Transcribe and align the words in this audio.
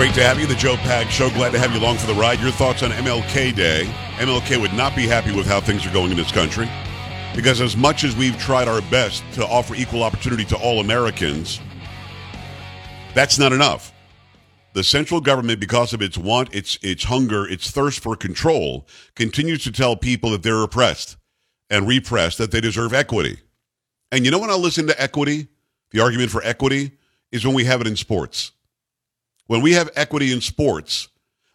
Great 0.00 0.14
to 0.14 0.22
have 0.22 0.40
you, 0.40 0.46
the 0.46 0.54
Joe 0.54 0.76
Pag 0.76 1.10
Show. 1.10 1.28
Glad 1.28 1.52
to 1.52 1.58
have 1.58 1.74
you 1.74 1.78
along 1.78 1.98
for 1.98 2.06
the 2.06 2.14
ride. 2.14 2.40
Your 2.40 2.50
thoughts 2.50 2.82
on 2.82 2.90
MLK 2.90 3.54
Day. 3.54 3.84
MLK 4.16 4.58
would 4.58 4.72
not 4.72 4.96
be 4.96 5.06
happy 5.06 5.30
with 5.30 5.44
how 5.44 5.60
things 5.60 5.84
are 5.84 5.92
going 5.92 6.10
in 6.10 6.16
this 6.16 6.32
country 6.32 6.66
because, 7.36 7.60
as 7.60 7.76
much 7.76 8.02
as 8.02 8.16
we've 8.16 8.38
tried 8.38 8.66
our 8.66 8.80
best 8.90 9.22
to 9.34 9.46
offer 9.46 9.74
equal 9.74 10.02
opportunity 10.02 10.46
to 10.46 10.56
all 10.56 10.80
Americans, 10.80 11.60
that's 13.12 13.38
not 13.38 13.52
enough. 13.52 13.92
The 14.72 14.82
central 14.82 15.20
government, 15.20 15.60
because 15.60 15.92
of 15.92 16.00
its 16.00 16.16
want, 16.16 16.54
its 16.54 16.78
its 16.80 17.04
hunger, 17.04 17.46
its 17.46 17.70
thirst 17.70 18.00
for 18.00 18.16
control, 18.16 18.88
continues 19.16 19.64
to 19.64 19.70
tell 19.70 19.96
people 19.96 20.30
that 20.30 20.42
they're 20.42 20.62
oppressed 20.62 21.18
and 21.68 21.86
repressed, 21.86 22.38
that 22.38 22.52
they 22.52 22.62
deserve 22.62 22.94
equity. 22.94 23.40
And 24.10 24.24
you 24.24 24.30
know 24.30 24.38
when 24.38 24.48
I 24.48 24.54
listen 24.54 24.86
to 24.86 24.98
equity, 24.98 25.48
the 25.90 26.00
argument 26.00 26.30
for 26.30 26.42
equity 26.42 26.92
is 27.30 27.44
when 27.44 27.54
we 27.54 27.64
have 27.64 27.82
it 27.82 27.86
in 27.86 27.96
sports 27.96 28.52
when 29.50 29.62
we 29.62 29.72
have 29.72 29.90
equity 29.96 30.32
in 30.32 30.40
sports, 30.40 31.08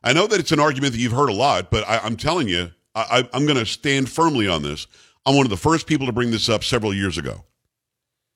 I 0.04 0.12
know 0.12 0.28
that 0.28 0.38
it's 0.38 0.52
an 0.52 0.60
argument 0.60 0.92
that 0.92 1.00
you've 1.00 1.14
heard 1.14 1.30
a 1.30 1.34
lot, 1.34 1.72
but 1.72 1.88
I, 1.88 2.06
am 2.06 2.18
telling 2.18 2.50
you, 2.50 2.70
I, 2.94 3.26
I'm 3.32 3.46
going 3.46 3.58
to 3.58 3.66
stand 3.66 4.10
firmly 4.10 4.50
on 4.50 4.64
this. 4.64 4.86
I'm 5.26 5.38
one 5.38 5.46
of 5.46 5.50
the 5.50 5.56
first 5.56 5.88
people 5.88 6.06
to 6.08 6.12
bring 6.12 6.30
this 6.30 6.50
up 6.50 6.66
several 6.66 6.94
years 6.94 7.18
ago. 7.18 7.46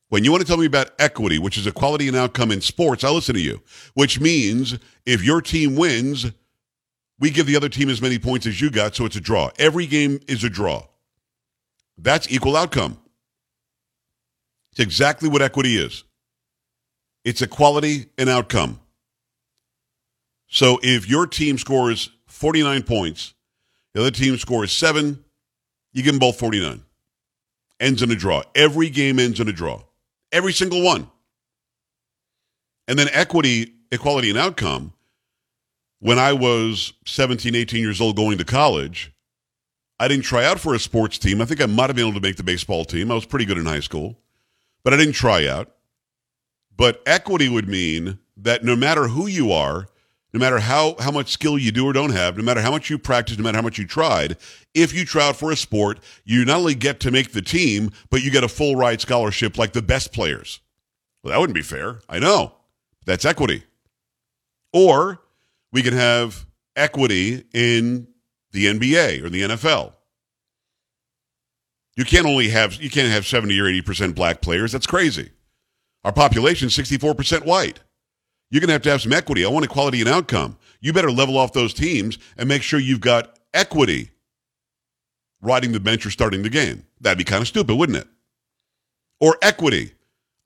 When 0.07 0.23
you 0.23 0.31
want 0.31 0.43
to 0.43 0.47
tell 0.47 0.55
me 0.55 0.65
about 0.65 0.91
equity, 0.97 1.39
which 1.39 1.57
is 1.57 1.67
equality 1.67 2.07
and 2.07 2.15
outcome 2.15 2.53
in 2.53 2.61
sports, 2.61 3.03
I 3.03 3.09
listen 3.09 3.35
to 3.35 3.41
you, 3.41 3.61
which 3.95 4.21
means 4.21 4.79
if 5.05 5.25
your 5.25 5.41
team 5.41 5.75
wins, 5.75 6.31
we 7.19 7.29
give 7.29 7.45
the 7.45 7.57
other 7.57 7.67
team 7.67 7.89
as 7.89 8.01
many 8.01 8.17
points 8.17 8.45
as 8.45 8.61
you 8.61 8.71
got, 8.71 8.95
so 8.95 9.03
it's 9.03 9.17
a 9.17 9.21
draw. 9.21 9.51
Every 9.59 9.87
game 9.87 10.21
is 10.29 10.45
a 10.45 10.49
draw. 10.49 10.87
That's 11.97 12.31
equal 12.31 12.55
outcome. 12.55 12.97
It's 14.71 14.79
exactly 14.79 15.27
what 15.27 15.41
equity 15.41 15.75
is 15.75 16.05
it's 17.25 17.41
equality 17.41 18.05
and 18.17 18.29
outcome. 18.29 18.79
So 20.49 20.79
if 20.81 21.07
your 21.07 21.27
team 21.27 21.57
scores 21.57 22.09
49 22.27 22.83
points, 22.83 23.33
the 23.93 24.01
other 24.01 24.11
team 24.11 24.35
scores 24.37 24.71
seven, 24.71 25.23
you 25.93 26.03
give 26.03 26.13
them 26.13 26.19
both 26.19 26.37
49. 26.39 26.83
Ends 27.79 28.01
in 28.01 28.11
a 28.11 28.15
draw. 28.15 28.41
Every 28.55 28.89
game 28.89 29.19
ends 29.19 29.39
in 29.39 29.47
a 29.47 29.53
draw. 29.53 29.83
Every 30.31 30.51
single 30.51 30.83
one. 30.83 31.09
And 32.87 32.97
then 32.97 33.07
equity, 33.13 33.73
equality, 33.91 34.29
and 34.29 34.37
outcome. 34.37 34.93
When 35.99 36.17
I 36.17 36.33
was 36.33 36.93
17, 37.05 37.55
18 37.55 37.81
years 37.81 38.01
old 38.01 38.15
going 38.15 38.37
to 38.39 38.45
college, 38.45 39.13
I 39.99 40.07
didn't 40.07 40.25
try 40.25 40.45
out 40.45 40.59
for 40.59 40.73
a 40.73 40.79
sports 40.79 41.17
team. 41.19 41.41
I 41.41 41.45
think 41.45 41.61
I 41.61 41.65
might 41.65 41.87
have 41.87 41.95
been 41.95 42.07
able 42.07 42.19
to 42.19 42.25
make 42.25 42.37
the 42.37 42.43
baseball 42.43 42.85
team. 42.85 43.11
I 43.11 43.15
was 43.15 43.25
pretty 43.25 43.45
good 43.45 43.57
in 43.57 43.65
high 43.65 43.81
school, 43.81 44.17
but 44.83 44.93
I 44.93 44.97
didn't 44.97 45.13
try 45.13 45.45
out. 45.45 45.71
But 46.75 47.03
equity 47.05 47.49
would 47.49 47.67
mean 47.67 48.19
that 48.37 48.63
no 48.63 48.75
matter 48.75 49.09
who 49.09 49.27
you 49.27 49.51
are, 49.51 49.89
no 50.33 50.39
matter 50.39 50.59
how, 50.59 50.95
how 50.99 51.11
much 51.11 51.31
skill 51.31 51.57
you 51.57 51.71
do 51.71 51.85
or 51.85 51.93
don't 51.93 52.11
have, 52.11 52.37
no 52.37 52.43
matter 52.43 52.61
how 52.61 52.71
much 52.71 52.89
you 52.89 52.97
practice, 52.97 53.37
no 53.37 53.43
matter 53.43 53.57
how 53.57 53.63
much 53.63 53.77
you 53.77 53.87
tried, 53.87 54.37
if 54.73 54.93
you 54.93 55.05
try 55.05 55.27
out 55.27 55.35
for 55.35 55.51
a 55.51 55.55
sport, 55.55 55.99
you 56.23 56.45
not 56.45 56.57
only 56.57 56.75
get 56.75 56.99
to 57.01 57.11
make 57.11 57.31
the 57.31 57.41
team, 57.41 57.91
but 58.09 58.21
you 58.21 58.29
get 58.29 58.43
a 58.43 58.47
full 58.47 58.75
ride 58.75 59.01
scholarship 59.01 59.57
like 59.57 59.73
the 59.73 59.81
best 59.81 60.13
players. 60.13 60.59
Well, 61.23 61.31
that 61.31 61.39
wouldn't 61.39 61.55
be 61.55 61.61
fair. 61.61 61.99
I 62.07 62.19
know. 62.19 62.53
That's 63.05 63.25
equity. 63.25 63.63
Or 64.71 65.19
we 65.71 65.81
can 65.81 65.93
have 65.93 66.45
equity 66.75 67.45
in 67.53 68.07
the 68.51 68.65
NBA 68.65 69.23
or 69.23 69.29
the 69.29 69.41
NFL. 69.41 69.93
You 71.95 72.05
can't 72.05 72.25
only 72.25 72.49
have 72.49 72.75
you 72.75 72.89
can't 72.89 73.11
have 73.11 73.27
70 73.27 73.59
or 73.59 73.65
80% 73.65 74.15
black 74.15 74.41
players. 74.41 74.71
That's 74.71 74.87
crazy. 74.87 75.31
Our 76.05 76.13
population 76.13 76.67
is 76.67 76.77
64% 76.77 77.45
white. 77.45 77.81
You're 78.51 78.61
going 78.61 78.69
to 78.69 78.73
have 78.73 78.81
to 78.83 78.89
have 78.91 79.01
some 79.01 79.13
equity. 79.13 79.45
I 79.45 79.49
want 79.49 79.65
equality 79.65 79.99
and 79.99 80.09
outcome. 80.09 80.57
You 80.81 80.93
better 80.93 81.11
level 81.11 81.37
off 81.37 81.53
those 81.53 81.73
teams 81.73 82.17
and 82.37 82.49
make 82.49 82.63
sure 82.63 82.79
you've 82.79 83.01
got 83.01 83.37
equity 83.53 84.11
riding 85.41 85.71
the 85.71 85.79
bench 85.79 86.05
or 86.05 86.11
starting 86.11 86.41
the 86.41 86.49
game. 86.49 86.85
That'd 86.99 87.17
be 87.17 87.23
kind 87.23 87.41
of 87.41 87.47
stupid, 87.47 87.75
wouldn't 87.75 87.97
it? 87.97 88.07
Or 89.19 89.37
equity. 89.41 89.93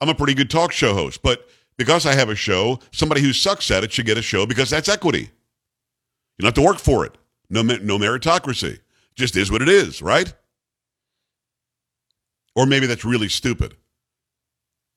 I'm 0.00 0.08
a 0.08 0.14
pretty 0.14 0.34
good 0.34 0.50
talk 0.50 0.72
show 0.72 0.92
host, 0.92 1.22
but 1.22 1.48
because 1.76 2.06
I 2.06 2.14
have 2.14 2.28
a 2.28 2.34
show, 2.34 2.78
somebody 2.92 3.20
who 3.20 3.32
sucks 3.32 3.70
at 3.70 3.84
it 3.84 3.92
should 3.92 4.06
get 4.06 4.18
a 4.18 4.22
show 4.22 4.46
because 4.46 4.70
that's 4.70 4.88
equity. 4.88 5.30
You 6.38 6.42
don't 6.42 6.48
have 6.48 6.54
to 6.54 6.62
work 6.62 6.78
for 6.78 7.06
it. 7.06 7.16
No, 7.48 7.62
no 7.62 7.98
meritocracy. 7.98 8.80
Just 9.14 9.36
is 9.36 9.50
what 9.50 9.62
it 9.62 9.68
is, 9.68 10.02
right? 10.02 10.32
Or 12.56 12.66
maybe 12.66 12.86
that's 12.86 13.04
really 13.04 13.28
stupid. 13.28 13.76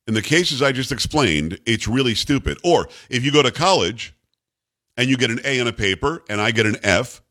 In 0.07 0.13
the 0.13 0.21
cases 0.21 0.61
I 0.61 0.71
just 0.71 0.91
explained, 0.91 1.59
it's 1.65 1.87
really 1.87 2.15
stupid. 2.15 2.57
Or 2.63 2.87
if 3.09 3.25
you 3.25 3.31
go 3.31 3.43
to 3.43 3.51
college 3.51 4.13
and 4.95 5.09
you 5.09 5.17
get 5.17 5.29
an 5.31 5.41
A 5.43 5.59
on 5.59 5.67
a 5.67 5.73
paper 5.73 6.23
and 6.29 6.39
I 6.39 6.51
get 6.51 6.65
an 6.65 6.77
F, 6.81 7.21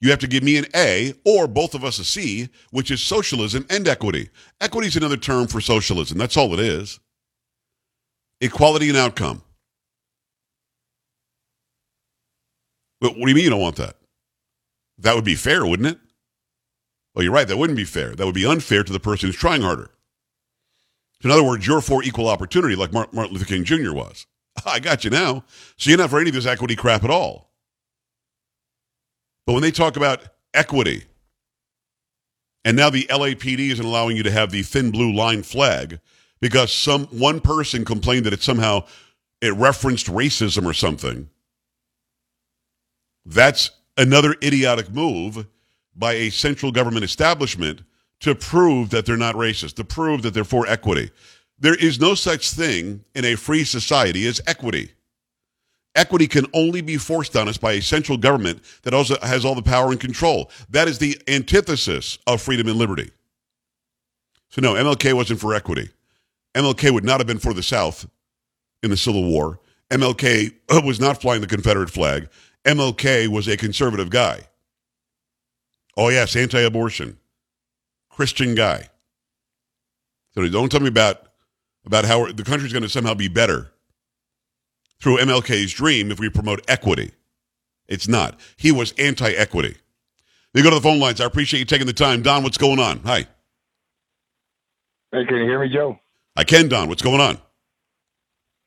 you 0.00 0.10
have 0.10 0.18
to 0.20 0.26
give 0.26 0.42
me 0.42 0.56
an 0.56 0.66
A 0.74 1.14
or 1.24 1.46
both 1.46 1.74
of 1.74 1.84
us 1.84 1.98
a 1.98 2.04
C, 2.04 2.48
which 2.70 2.90
is 2.90 3.00
socialism 3.02 3.66
and 3.70 3.86
equity. 3.86 4.30
Equity 4.60 4.88
is 4.88 4.96
another 4.96 5.18
term 5.18 5.46
for 5.46 5.60
socialism. 5.60 6.18
That's 6.18 6.36
all 6.36 6.52
it 6.54 6.60
is. 6.60 6.98
Equality 8.40 8.88
and 8.88 8.98
outcome. 8.98 9.42
But 13.00 13.12
what 13.12 13.24
do 13.24 13.28
you 13.28 13.34
mean 13.34 13.44
you 13.44 13.50
don't 13.50 13.60
want 13.60 13.76
that? 13.76 13.96
That 14.98 15.14
would 15.14 15.24
be 15.24 15.34
fair, 15.34 15.66
wouldn't 15.66 15.88
it? 15.88 15.98
Well, 17.14 17.22
you're 17.22 17.32
right. 17.32 17.46
That 17.46 17.58
wouldn't 17.58 17.76
be 17.76 17.84
fair. 17.84 18.14
That 18.14 18.24
would 18.24 18.34
be 18.34 18.46
unfair 18.46 18.82
to 18.82 18.92
the 18.92 19.00
person 19.00 19.28
who's 19.28 19.36
trying 19.36 19.62
harder. 19.62 19.90
So 21.22 21.28
in 21.28 21.30
other 21.30 21.44
words, 21.44 21.64
you're 21.66 21.80
for 21.80 22.02
equal 22.02 22.28
opportunity 22.28 22.74
like 22.74 22.92
Martin 22.92 23.18
Luther 23.18 23.44
King 23.44 23.62
Jr. 23.62 23.92
was. 23.92 24.26
I 24.66 24.80
got 24.80 25.04
you 25.04 25.10
now. 25.10 25.44
So 25.76 25.90
you're 25.90 25.98
not 25.98 26.10
for 26.10 26.18
any 26.18 26.30
of 26.30 26.34
this 26.34 26.46
equity 26.46 26.74
crap 26.74 27.04
at 27.04 27.10
all. 27.10 27.52
But 29.46 29.52
when 29.52 29.62
they 29.62 29.70
talk 29.70 29.96
about 29.96 30.22
equity, 30.52 31.04
and 32.64 32.76
now 32.76 32.90
the 32.90 33.04
LAPD 33.04 33.70
isn't 33.70 33.84
allowing 33.84 34.16
you 34.16 34.24
to 34.24 34.30
have 34.32 34.50
the 34.50 34.62
thin 34.62 34.90
blue 34.90 35.12
line 35.12 35.42
flag 35.44 36.00
because 36.40 36.72
some 36.72 37.06
one 37.06 37.40
person 37.40 37.84
complained 37.84 38.26
that 38.26 38.32
it 38.32 38.42
somehow 38.42 38.84
it 39.40 39.54
referenced 39.54 40.06
racism 40.06 40.66
or 40.66 40.74
something. 40.74 41.28
That's 43.24 43.70
another 43.96 44.34
idiotic 44.42 44.90
move 44.90 45.46
by 45.94 46.14
a 46.14 46.30
central 46.30 46.72
government 46.72 47.04
establishment 47.04 47.82
to 48.22 48.34
prove 48.36 48.90
that 48.90 49.04
they're 49.04 49.16
not 49.16 49.34
racist, 49.34 49.74
to 49.74 49.84
prove 49.84 50.22
that 50.22 50.32
they're 50.32 50.44
for 50.44 50.66
equity. 50.66 51.10
There 51.58 51.74
is 51.74 52.00
no 52.00 52.14
such 52.14 52.50
thing 52.50 53.04
in 53.14 53.24
a 53.24 53.36
free 53.36 53.64
society 53.64 54.26
as 54.26 54.40
equity. 54.46 54.92
Equity 55.94 56.26
can 56.26 56.46
only 56.54 56.80
be 56.80 56.96
forced 56.96 57.36
on 57.36 57.48
us 57.48 57.58
by 57.58 57.72
a 57.72 57.82
central 57.82 58.16
government 58.16 58.62
that 58.82 58.94
also 58.94 59.16
has 59.22 59.44
all 59.44 59.54
the 59.54 59.62
power 59.62 59.90
and 59.90 60.00
control. 60.00 60.50
That 60.70 60.88
is 60.88 60.98
the 60.98 61.20
antithesis 61.28 62.18
of 62.26 62.40
freedom 62.40 62.68
and 62.68 62.78
liberty. 62.78 63.10
So, 64.50 64.60
no, 64.60 64.74
MLK 64.74 65.12
wasn't 65.14 65.40
for 65.40 65.54
equity. 65.54 65.90
MLK 66.54 66.90
would 66.92 67.04
not 67.04 67.20
have 67.20 67.26
been 67.26 67.38
for 67.38 67.52
the 67.52 67.62
South 67.62 68.08
in 68.82 68.90
the 68.90 68.96
Civil 68.96 69.24
War. 69.24 69.58
MLK 69.90 70.54
was 70.84 71.00
not 71.00 71.20
flying 71.20 71.40
the 71.40 71.46
Confederate 71.46 71.90
flag. 71.90 72.28
MLK 72.64 73.28
was 73.28 73.48
a 73.48 73.56
conservative 73.56 74.10
guy. 74.10 74.40
Oh, 75.96 76.08
yes, 76.08 76.36
anti 76.36 76.60
abortion. 76.60 77.18
Christian 78.12 78.54
guy. 78.54 78.88
So 80.34 80.48
don't 80.48 80.70
tell 80.70 80.80
me 80.80 80.88
about 80.88 81.28
about 81.84 82.04
how 82.04 82.30
the 82.30 82.44
country's 82.44 82.72
going 82.72 82.84
to 82.84 82.88
somehow 82.88 83.14
be 83.14 83.28
better 83.28 83.72
through 85.00 85.18
MLK's 85.18 85.72
dream 85.72 86.12
if 86.12 86.20
we 86.20 86.28
promote 86.30 86.60
equity. 86.68 87.10
It's 87.88 88.06
not. 88.06 88.38
He 88.56 88.70
was 88.70 88.92
anti-equity. 88.92 89.76
They 90.54 90.62
go 90.62 90.70
to 90.70 90.76
the 90.76 90.82
phone 90.82 91.00
lines. 91.00 91.20
I 91.20 91.24
appreciate 91.24 91.58
you 91.58 91.66
taking 91.66 91.88
the 91.88 91.92
time. 91.92 92.22
Don, 92.22 92.44
what's 92.44 92.58
going 92.58 92.78
on? 92.78 93.00
Hi. 93.00 93.26
Hey, 95.10 95.24
can 95.26 95.36
you 95.38 95.44
hear 95.44 95.60
me, 95.60 95.68
Joe? 95.72 95.98
I 96.36 96.44
can, 96.44 96.68
Don. 96.68 96.88
What's 96.88 97.02
going 97.02 97.20
on? 97.20 97.38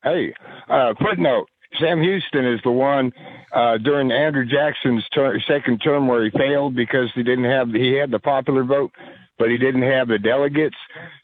Hey, 0.03 0.33
uh, 0.69 0.93
footnote. 1.01 1.47
Sam 1.79 2.01
Houston 2.01 2.45
is 2.45 2.59
the 2.63 2.71
one 2.71 3.11
uh, 3.53 3.77
during 3.77 4.11
Andrew 4.11 4.45
Jackson's 4.45 5.03
ter- 5.13 5.39
second 5.47 5.79
term 5.79 6.07
where 6.07 6.23
he 6.23 6.29
failed 6.31 6.75
because 6.75 7.09
he 7.15 7.23
didn't 7.23 7.45
have 7.45 7.69
he 7.69 7.93
had 7.93 8.11
the 8.11 8.19
popular 8.19 8.63
vote, 8.63 8.91
but 9.37 9.49
he 9.49 9.57
didn't 9.57 9.81
have 9.81 10.07
the 10.07 10.19
delegates. 10.19 10.75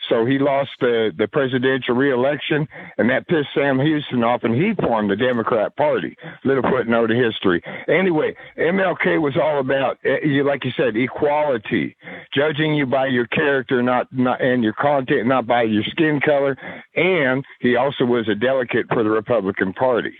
So 0.09 0.25
he 0.25 0.39
lost 0.39 0.71
the, 0.79 1.11
the 1.17 1.27
presidential 1.27 1.95
reelection, 1.95 2.67
and 2.97 3.09
that 3.09 3.27
pissed 3.27 3.49
Sam 3.55 3.79
Houston 3.79 4.23
off, 4.23 4.43
and 4.43 4.53
he 4.53 4.73
formed 4.73 5.09
the 5.09 5.15
Democrat 5.15 5.75
Party. 5.77 6.17
Little 6.43 6.63
footnote 6.69 7.11
of 7.11 7.17
history. 7.17 7.63
Anyway, 7.87 8.35
MLK 8.57 9.21
was 9.21 9.37
all 9.41 9.59
about, 9.59 9.97
eh, 10.03 10.41
like 10.43 10.65
you 10.65 10.71
said, 10.75 10.95
equality, 10.97 11.95
judging 12.33 12.75
you 12.75 12.85
by 12.85 13.07
your 13.07 13.27
character, 13.27 13.81
not, 13.81 14.07
not 14.11 14.41
and 14.41 14.63
your 14.63 14.73
content, 14.73 15.27
not 15.27 15.47
by 15.47 15.63
your 15.63 15.83
skin 15.83 16.19
color. 16.19 16.57
And 16.95 17.45
he 17.59 17.75
also 17.75 18.03
was 18.03 18.27
a 18.27 18.35
delegate 18.35 18.87
for 18.89 19.03
the 19.03 19.09
Republican 19.09 19.73
Party. 19.73 20.13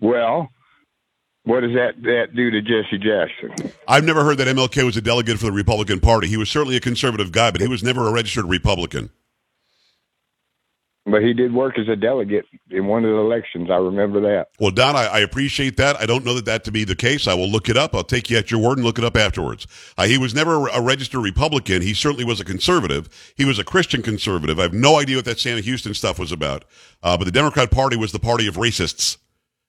Well, 0.00 0.50
what 1.46 1.60
does 1.60 1.74
that, 1.74 2.02
that 2.02 2.34
do 2.34 2.50
to 2.50 2.60
Jesse 2.60 2.98
Jackson? 2.98 3.72
I've 3.86 4.04
never 4.04 4.24
heard 4.24 4.38
that 4.38 4.48
MLK 4.48 4.84
was 4.84 4.96
a 4.96 5.00
delegate 5.00 5.38
for 5.38 5.46
the 5.46 5.52
Republican 5.52 6.00
Party. 6.00 6.26
He 6.26 6.36
was 6.36 6.50
certainly 6.50 6.74
a 6.74 6.80
conservative 6.80 7.30
guy, 7.30 7.52
but 7.52 7.60
he 7.60 7.68
was 7.68 7.84
never 7.84 8.08
a 8.08 8.12
registered 8.12 8.46
Republican. 8.46 9.10
But 11.08 11.22
he 11.22 11.34
did 11.34 11.54
work 11.54 11.78
as 11.78 11.86
a 11.86 11.94
delegate 11.94 12.46
in 12.68 12.88
one 12.88 13.04
of 13.04 13.12
the 13.12 13.18
elections. 13.18 13.70
I 13.70 13.76
remember 13.76 14.20
that. 14.22 14.48
Well, 14.58 14.72
Don, 14.72 14.96
I, 14.96 15.06
I 15.06 15.18
appreciate 15.20 15.76
that. 15.76 15.94
I 16.00 16.04
don't 16.04 16.24
know 16.24 16.34
that 16.34 16.46
that 16.46 16.64
to 16.64 16.72
be 16.72 16.82
the 16.82 16.96
case. 16.96 17.28
I 17.28 17.34
will 17.34 17.48
look 17.48 17.68
it 17.68 17.76
up. 17.76 17.94
I'll 17.94 18.02
take 18.02 18.28
you 18.28 18.36
at 18.38 18.50
your 18.50 18.58
word 18.58 18.78
and 18.78 18.84
look 18.84 18.98
it 18.98 19.04
up 19.04 19.16
afterwards. 19.16 19.68
Uh, 19.96 20.06
he 20.06 20.18
was 20.18 20.34
never 20.34 20.66
a 20.66 20.82
registered 20.82 21.22
Republican. 21.22 21.80
He 21.80 21.94
certainly 21.94 22.24
was 22.24 22.40
a 22.40 22.44
conservative. 22.44 23.08
He 23.36 23.44
was 23.44 23.60
a 23.60 23.64
Christian 23.64 24.02
conservative. 24.02 24.58
I 24.58 24.62
have 24.62 24.74
no 24.74 24.98
idea 24.98 25.14
what 25.14 25.26
that 25.26 25.38
Sam 25.38 25.62
Houston 25.62 25.94
stuff 25.94 26.18
was 26.18 26.32
about. 26.32 26.64
Uh, 27.04 27.16
but 27.16 27.22
the 27.22 27.30
Democrat 27.30 27.70
Party 27.70 27.96
was 27.96 28.10
the 28.10 28.18
party 28.18 28.48
of 28.48 28.56
racists 28.56 29.18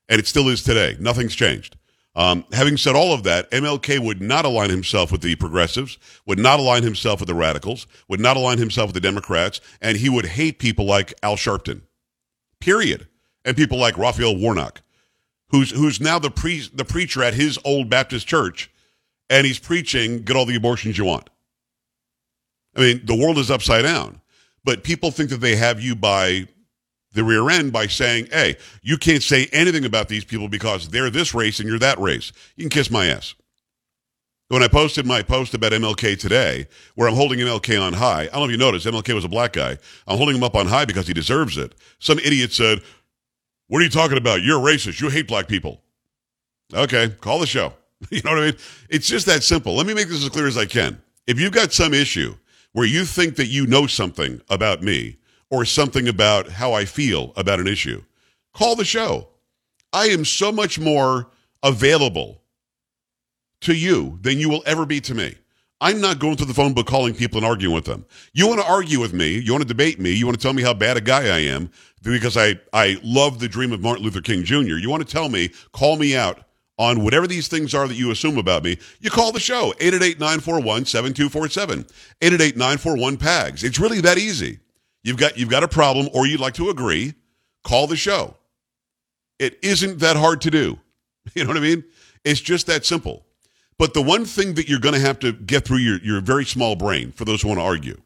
and 0.10 0.20
it 0.20 0.28
still 0.28 0.50
is 0.50 0.64
today. 0.64 0.96
Nothing's 1.00 1.36
changed. 1.36 1.76
Um, 2.18 2.46
having 2.52 2.78
said 2.78 2.96
all 2.96 3.14
of 3.14 3.22
that, 3.24 3.50
MLK 3.52 4.00
would 4.00 4.22
not 4.22 4.44
align 4.44 4.72
himself 4.72 5.12
with 5.12 5.22
the 5.22 5.36
progressives, 5.36 6.00
would 6.26 6.40
not 6.40 6.60
align 6.60 6.82
himself 6.82 7.20
with 7.20 7.28
the 7.28 7.36
radicals, 7.36 7.86
would 8.08 8.20
not 8.20 8.36
align 8.36 8.58
himself 8.58 8.88
with 8.88 8.96
the 8.96 9.00
Democrats, 9.00 9.62
and 9.82 9.98
he 9.98 10.10
would 10.10 10.26
hate 10.26 10.58
people 10.58 10.86
like 10.86 11.14
Al 11.22 11.36
Sharpton, 11.36 11.82
period, 12.60 13.08
and 13.46 13.56
people 13.56 13.78
like 13.78 14.00
Raphael 14.00 14.36
Warnock, 14.36 14.82
who's 15.50 15.70
who's 15.70 16.02
now 16.02 16.18
the 16.18 16.30
the 16.74 16.86
preacher 16.86 17.22
at 17.22 17.36
his 17.36 17.60
old 17.64 17.88
Baptist 17.88 18.26
church, 18.28 18.72
and 19.30 19.46
he's 19.46 19.60
preaching 19.60 20.24
get 20.24 20.36
all 20.36 20.48
the 20.48 20.56
abortions 20.56 20.98
you 20.98 21.06
want. 21.06 21.30
I 22.76 22.80
mean, 22.80 23.02
the 23.04 23.16
world 23.16 23.38
is 23.38 23.52
upside 23.52 23.84
down, 23.84 24.22
but 24.64 24.84
people 24.84 25.12
think 25.12 25.30
that 25.30 25.42
they 25.42 25.56
have 25.56 25.80
you 25.80 25.96
by 25.96 26.48
the 27.18 27.24
rear 27.24 27.50
end 27.50 27.74
by 27.74 27.88
saying, 27.88 28.28
hey, 28.32 28.56
you 28.82 28.98
can't 28.98 29.24
say 29.24 29.48
anything 29.52 29.84
about 29.84 30.08
these 30.08 30.24
people 30.24 30.48
because 30.48 30.88
they're 30.90 31.10
this 31.10 31.34
race 31.34 31.60
and 31.60 31.68
you're 31.68 31.80
that 31.80 32.00
race. 32.00 32.32
You 32.56 32.64
can 32.64 32.70
kiss 32.70 32.90
my 32.90 33.08
ass. 33.08 33.34
When 34.50 34.64
I 34.64 34.70
posted 34.70 35.06
my 35.06 35.24
post 35.24 35.54
about 35.54 35.74
MLK 35.74 36.18
today, 36.18 36.68
where 36.96 37.10
I'm 37.10 37.16
holding 37.16 37.40
MLK 37.40 37.82
on 37.82 37.92
high, 37.92 38.22
I 38.22 38.26
don't 38.28 38.40
know 38.40 38.46
if 38.46 38.52
you 38.52 38.58
noticed, 38.58 38.86
MLK 38.86 39.14
was 39.14 39.26
a 39.26 39.30
black 39.30 39.52
guy. 39.54 39.78
I'm 40.08 40.16
holding 40.18 40.38
him 40.38 40.44
up 40.44 40.56
on 40.56 40.68
high 40.68 40.86
because 40.86 41.08
he 41.08 41.14
deserves 41.14 41.58
it. 41.58 41.76
Some 42.00 42.20
idiot 42.20 42.54
said, 42.54 42.82
What 43.68 43.80
are 43.80 43.84
you 43.84 43.90
talking 43.90 44.18
about? 44.18 44.44
You're 44.44 44.60
racist. 44.60 45.02
You 45.02 45.10
hate 45.10 45.28
black 45.28 45.50
people. 45.50 45.82
Okay, 46.74 47.10
call 47.20 47.40
the 47.40 47.48
show. 47.48 47.74
You 48.12 48.22
know 48.24 48.30
what 48.30 48.40
I 48.40 48.46
mean? 48.46 48.58
It's 48.92 49.08
just 49.08 49.26
that 49.26 49.42
simple. 49.42 49.74
Let 49.76 49.88
me 49.88 49.96
make 49.96 50.08
this 50.08 50.24
as 50.24 50.30
clear 50.30 50.46
as 50.46 50.56
I 50.56 50.68
can. 50.68 51.02
If 51.26 51.40
you've 51.40 51.52
got 51.52 51.74
some 51.74 51.96
issue 51.96 52.36
where 52.74 52.86
you 52.86 53.06
think 53.06 53.38
that 53.38 53.48
you 53.48 53.66
know 53.66 53.88
something 53.88 54.40
about 54.52 54.84
me, 54.84 55.17
or 55.50 55.66
something 55.66 56.08
about 56.08 56.50
how 56.50 56.74
I 56.74 56.86
feel 56.86 57.34
about 57.36 57.60
an 57.60 57.68
issue, 57.68 58.04
call 58.54 58.76
the 58.76 58.86
show. 58.86 59.30
I 59.94 60.08
am 60.08 60.26
so 60.26 60.52
much 60.52 60.80
more 60.80 61.30
available 61.64 62.42
to 63.62 63.74
you 63.74 64.20
than 64.22 64.40
you 64.40 64.50
will 64.50 64.64
ever 64.66 64.86
be 64.86 65.00
to 65.02 65.16
me. 65.16 65.36
I'm 65.80 66.02
not 66.02 66.18
going 66.20 66.36
to 66.38 66.46
the 66.46 66.56
phone 66.56 66.74
book 66.74 66.88
calling 66.88 67.14
people 67.14 67.38
and 67.38 67.46
arguing 67.46 67.76
with 67.76 67.86
them. 67.86 68.04
You 68.34 68.48
want 68.48 68.62
to 68.62 68.68
argue 68.68 69.00
with 69.00 69.14
me, 69.14 69.38
you 69.38 69.52
want 69.52 69.62
to 69.62 69.68
debate 69.68 70.00
me, 70.00 70.12
you 70.12 70.26
want 70.26 70.36
to 70.38 70.42
tell 70.42 70.54
me 70.54 70.64
how 70.64 70.74
bad 70.74 70.98
a 70.98 71.02
guy 71.02 71.28
I 71.28 71.42
am 71.42 71.70
because 72.02 72.36
I, 72.36 72.60
I 72.74 73.00
love 73.04 73.38
the 73.40 73.48
dream 73.48 73.72
of 73.72 73.82
Martin 73.82 74.04
Luther 74.04 74.22
King 74.22 74.44
Jr. 74.44 74.78
You 74.78 74.90
want 74.90 75.08
to 75.08 75.12
tell 75.12 75.30
me, 75.30 75.52
call 75.74 75.98
me 75.98 76.16
out 76.16 76.40
on 76.80 77.04
whatever 77.04 77.28
these 77.28 77.48
things 77.48 77.76
are 77.76 77.88
that 77.88 77.96
you 77.96 78.12
assume 78.12 78.38
about 78.38 78.64
me, 78.64 78.78
you 79.00 79.10
call 79.10 79.32
the 79.32 79.40
show, 79.40 79.74
888-941-7247, 79.80 81.90
888-941-PAGS. 82.22 83.64
It's 83.64 83.80
really 83.80 84.02
that 84.02 84.18
easy. 84.18 84.60
You've 85.04 85.18
got 85.18 85.38
you've 85.38 85.50
got 85.50 85.64
a 85.64 85.68
problem 85.68 86.10
or 86.14 86.28
you'd 86.28 86.40
like 86.40 86.56
to 86.56 86.70
agree, 86.70 87.14
call 87.64 87.88
the 87.88 87.96
show. 87.96 88.36
It 89.40 89.58
isn't 89.62 90.00
that 90.00 90.16
hard 90.18 90.42
to 90.42 90.52
do. 90.52 90.80
You 91.36 91.44
know 91.44 91.50
what 91.50 91.58
I 91.58 91.60
mean? 91.60 91.84
It's 92.24 92.40
just 92.40 92.68
that 92.68 92.86
simple. 92.86 93.26
But 93.78 93.94
the 93.94 94.02
one 94.02 94.24
thing 94.24 94.54
that 94.54 94.70
you're 94.70 94.80
going 94.80 94.96
to 94.96 95.02
have 95.02 95.20
to 95.20 95.34
get 95.34 95.66
through 95.66 95.80
your, 95.80 96.00
your 96.00 96.22
very 96.22 96.46
small 96.46 96.78
brain 96.78 97.12
for 97.12 97.26
those 97.26 97.42
who 97.42 97.50
want 97.50 97.60
to 97.60 97.66
argue, 97.66 98.02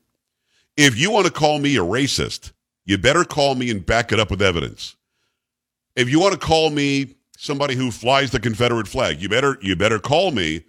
if 0.76 0.98
you 0.98 1.12
want 1.12 1.28
to 1.28 1.32
call 1.32 1.60
me 1.60 1.76
a 1.76 1.82
racist, 1.82 2.52
you 2.84 2.98
better 2.98 3.24
call 3.24 3.54
me 3.54 3.70
and 3.70 3.86
back 3.86 4.12
it 4.12 4.20
up 4.20 4.32
with 4.32 4.42
evidence. 4.42 4.96
If 5.96 6.10
you 6.10 6.20
want 6.20 6.34
to 6.34 6.40
call 6.40 6.72
me 6.72 7.16
somebody 7.38 7.76
who 7.76 7.92
flies 7.92 8.32
the 8.32 8.40
Confederate 8.40 8.88
flag, 8.88 9.22
you 9.22 9.30
better 9.30 9.58
you 9.62 9.76
better 9.76 10.00
call 10.00 10.32
me 10.32 10.64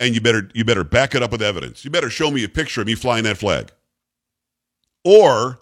and 0.00 0.14
you 0.14 0.20
better 0.20 0.50
you 0.54 0.64
better 0.64 0.84
back 0.84 1.14
it 1.14 1.22
up 1.22 1.32
with 1.32 1.42
evidence. 1.42 1.84
You 1.84 1.90
better 1.90 2.10
show 2.10 2.30
me 2.30 2.44
a 2.44 2.48
picture 2.48 2.80
of 2.80 2.86
me 2.86 2.94
flying 2.94 3.24
that 3.24 3.38
flag. 3.38 3.70
Or 5.04 5.58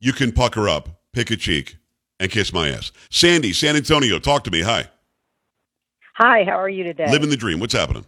you 0.00 0.12
can 0.12 0.32
pucker 0.32 0.68
up, 0.68 0.88
pick 1.12 1.30
a 1.30 1.36
cheek, 1.36 1.76
and 2.18 2.30
kiss 2.30 2.52
my 2.52 2.68
ass. 2.68 2.92
Sandy, 3.10 3.52
San 3.52 3.76
Antonio, 3.76 4.18
talk 4.18 4.44
to 4.44 4.50
me. 4.50 4.62
Hi. 4.62 4.88
Hi, 6.14 6.44
how 6.44 6.58
are 6.58 6.68
you 6.68 6.84
today? 6.84 7.10
Living 7.10 7.30
the 7.30 7.36
dream. 7.36 7.60
What's 7.60 7.72
happening? 7.72 8.04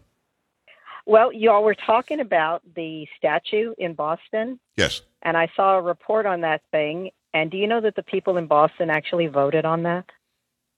Well, 1.06 1.32
you 1.32 1.50
all 1.50 1.64
were 1.64 1.74
talking 1.74 2.20
about 2.20 2.62
the 2.74 3.06
statue 3.16 3.74
in 3.78 3.94
Boston. 3.94 4.58
Yes. 4.76 5.02
And 5.22 5.36
I 5.36 5.48
saw 5.54 5.78
a 5.78 5.82
report 5.82 6.26
on 6.26 6.40
that 6.42 6.62
thing. 6.70 7.10
And 7.32 7.50
do 7.50 7.56
you 7.56 7.66
know 7.66 7.80
that 7.80 7.96
the 7.96 8.02
people 8.02 8.36
in 8.36 8.46
Boston 8.46 8.90
actually 8.90 9.26
voted 9.26 9.64
on 9.64 9.82
that? 9.82 10.06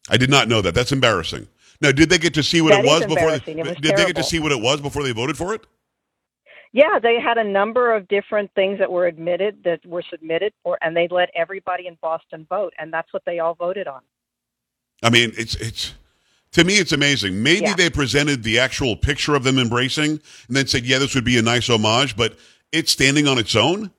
I 0.08 0.16
did 0.16 0.30
not 0.30 0.48
know 0.48 0.62
that. 0.62 0.74
That's 0.74 0.92
embarrassing. 0.92 1.48
Now, 1.80 1.92
did 1.92 2.08
they 2.08 2.18
get 2.18 2.34
to 2.34 2.42
see 2.42 2.60
what 2.60 2.70
that 2.70 2.84
it 2.84 2.86
was 2.86 3.06
before? 3.06 3.38
They, 3.38 3.52
it 3.52 3.66
was 3.66 3.74
did 3.74 3.82
terrible. 3.82 3.96
they 3.96 4.06
get 4.06 4.16
to 4.16 4.24
see 4.24 4.38
what 4.38 4.52
it 4.52 4.60
was 4.60 4.80
before 4.80 5.02
they 5.02 5.12
voted 5.12 5.36
for 5.36 5.52
it? 5.52 5.66
Yeah, 6.72 6.98
they 7.02 7.18
had 7.20 7.38
a 7.38 7.44
number 7.44 7.94
of 7.94 8.08
different 8.08 8.50
things 8.54 8.78
that 8.78 8.90
were 8.90 9.06
admitted 9.06 9.64
that 9.64 9.84
were 9.86 10.02
submitted 10.10 10.52
for, 10.62 10.78
and 10.82 10.96
they 10.96 11.08
let 11.10 11.30
everybody 11.34 11.86
in 11.86 11.96
Boston 12.02 12.46
vote, 12.48 12.74
and 12.78 12.92
that's 12.92 13.12
what 13.12 13.22
they 13.24 13.38
all 13.38 13.54
voted 13.54 13.86
on. 13.86 14.02
I 15.02 15.10
mean, 15.10 15.32
it's 15.36 15.54
it's 15.56 15.94
to 16.52 16.64
me, 16.64 16.74
it's 16.74 16.92
amazing. 16.92 17.42
Maybe 17.42 17.66
Yeah. 17.66 17.74
they 17.74 17.90
presented 17.90 18.42
the 18.42 18.58
actual 18.58 18.96
picture 18.96 19.34
of 19.34 19.44
them 19.44 19.58
embracing 19.58 20.10
and 20.48 20.56
then 20.56 20.66
said, 20.66 20.84
"Yeah, 20.84 20.98
this 20.98 21.14
would 21.14 21.24
be 21.24 21.38
a 21.38 21.42
nice 21.42 21.68
homage," 21.68 22.16
but 22.16 22.36
it's 22.72 22.92
standing 22.92 23.28
on 23.28 23.38
its 23.38 23.54
own 23.54 23.90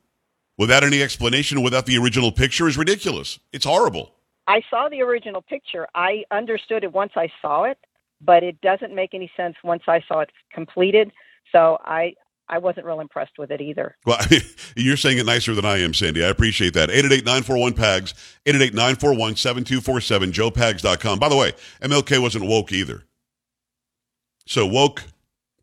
without 0.57 0.83
any 0.83 1.01
explanation, 1.01 1.61
without 1.61 1.85
the 1.85 1.97
original 1.97 2.31
picture, 2.31 2.67
is 2.67 2.77
ridiculous. 2.77 3.39
It's 3.53 3.65
horrible. 3.65 4.13
I 4.47 4.61
saw 4.69 4.87
the 4.89 5.01
original 5.01 5.41
picture. 5.41 5.87
I 5.93 6.23
understood 6.31 6.83
it 6.83 6.93
once 6.93 7.11
I 7.15 7.31
saw 7.41 7.63
it, 7.63 7.77
but 8.21 8.43
it 8.43 8.59
doesn't 8.61 8.93
make 8.93 9.13
any 9.13 9.31
sense 9.37 9.55
once 9.63 9.83
I 9.87 10.01
saw 10.07 10.21
it 10.21 10.31
completed. 10.51 11.11
So 11.51 11.77
I 11.85 12.15
I 12.49 12.59
wasn't 12.59 12.85
real 12.85 12.99
impressed 12.99 13.37
with 13.37 13.51
it 13.51 13.61
either. 13.61 13.95
Well, 14.05 14.19
you're 14.75 14.97
saying 14.97 15.17
it 15.17 15.25
nicer 15.25 15.53
than 15.53 15.65
I 15.65 15.79
am, 15.79 15.93
Sandy. 15.93 16.23
I 16.23 16.29
appreciate 16.29 16.73
that. 16.75 16.89
888-941-PAGS, 16.89 18.13
888-941-7247, 18.45 20.31
joepags.com. 20.31 21.19
By 21.19 21.29
the 21.29 21.35
way, 21.35 21.53
MLK 21.81 22.21
wasn't 22.21 22.45
woke 22.45 22.71
either. 22.71 23.03
So 24.45 24.65
woke, 24.65 25.03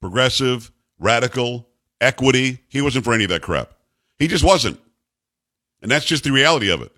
progressive, 0.01 0.71
radical, 0.99 1.69
equity, 2.01 2.59
he 2.69 2.83
wasn't 2.83 3.05
for 3.05 3.15
any 3.15 3.25
of 3.25 3.31
that 3.31 3.43
crap. 3.43 3.73
He 4.19 4.29
just 4.29 4.45
wasn't. 4.45 4.79
And 5.81 5.91
that's 5.91 6.05
just 6.05 6.25
the 6.25 6.33
reality 6.33 6.71
of 6.71 6.83
it. 6.83 6.93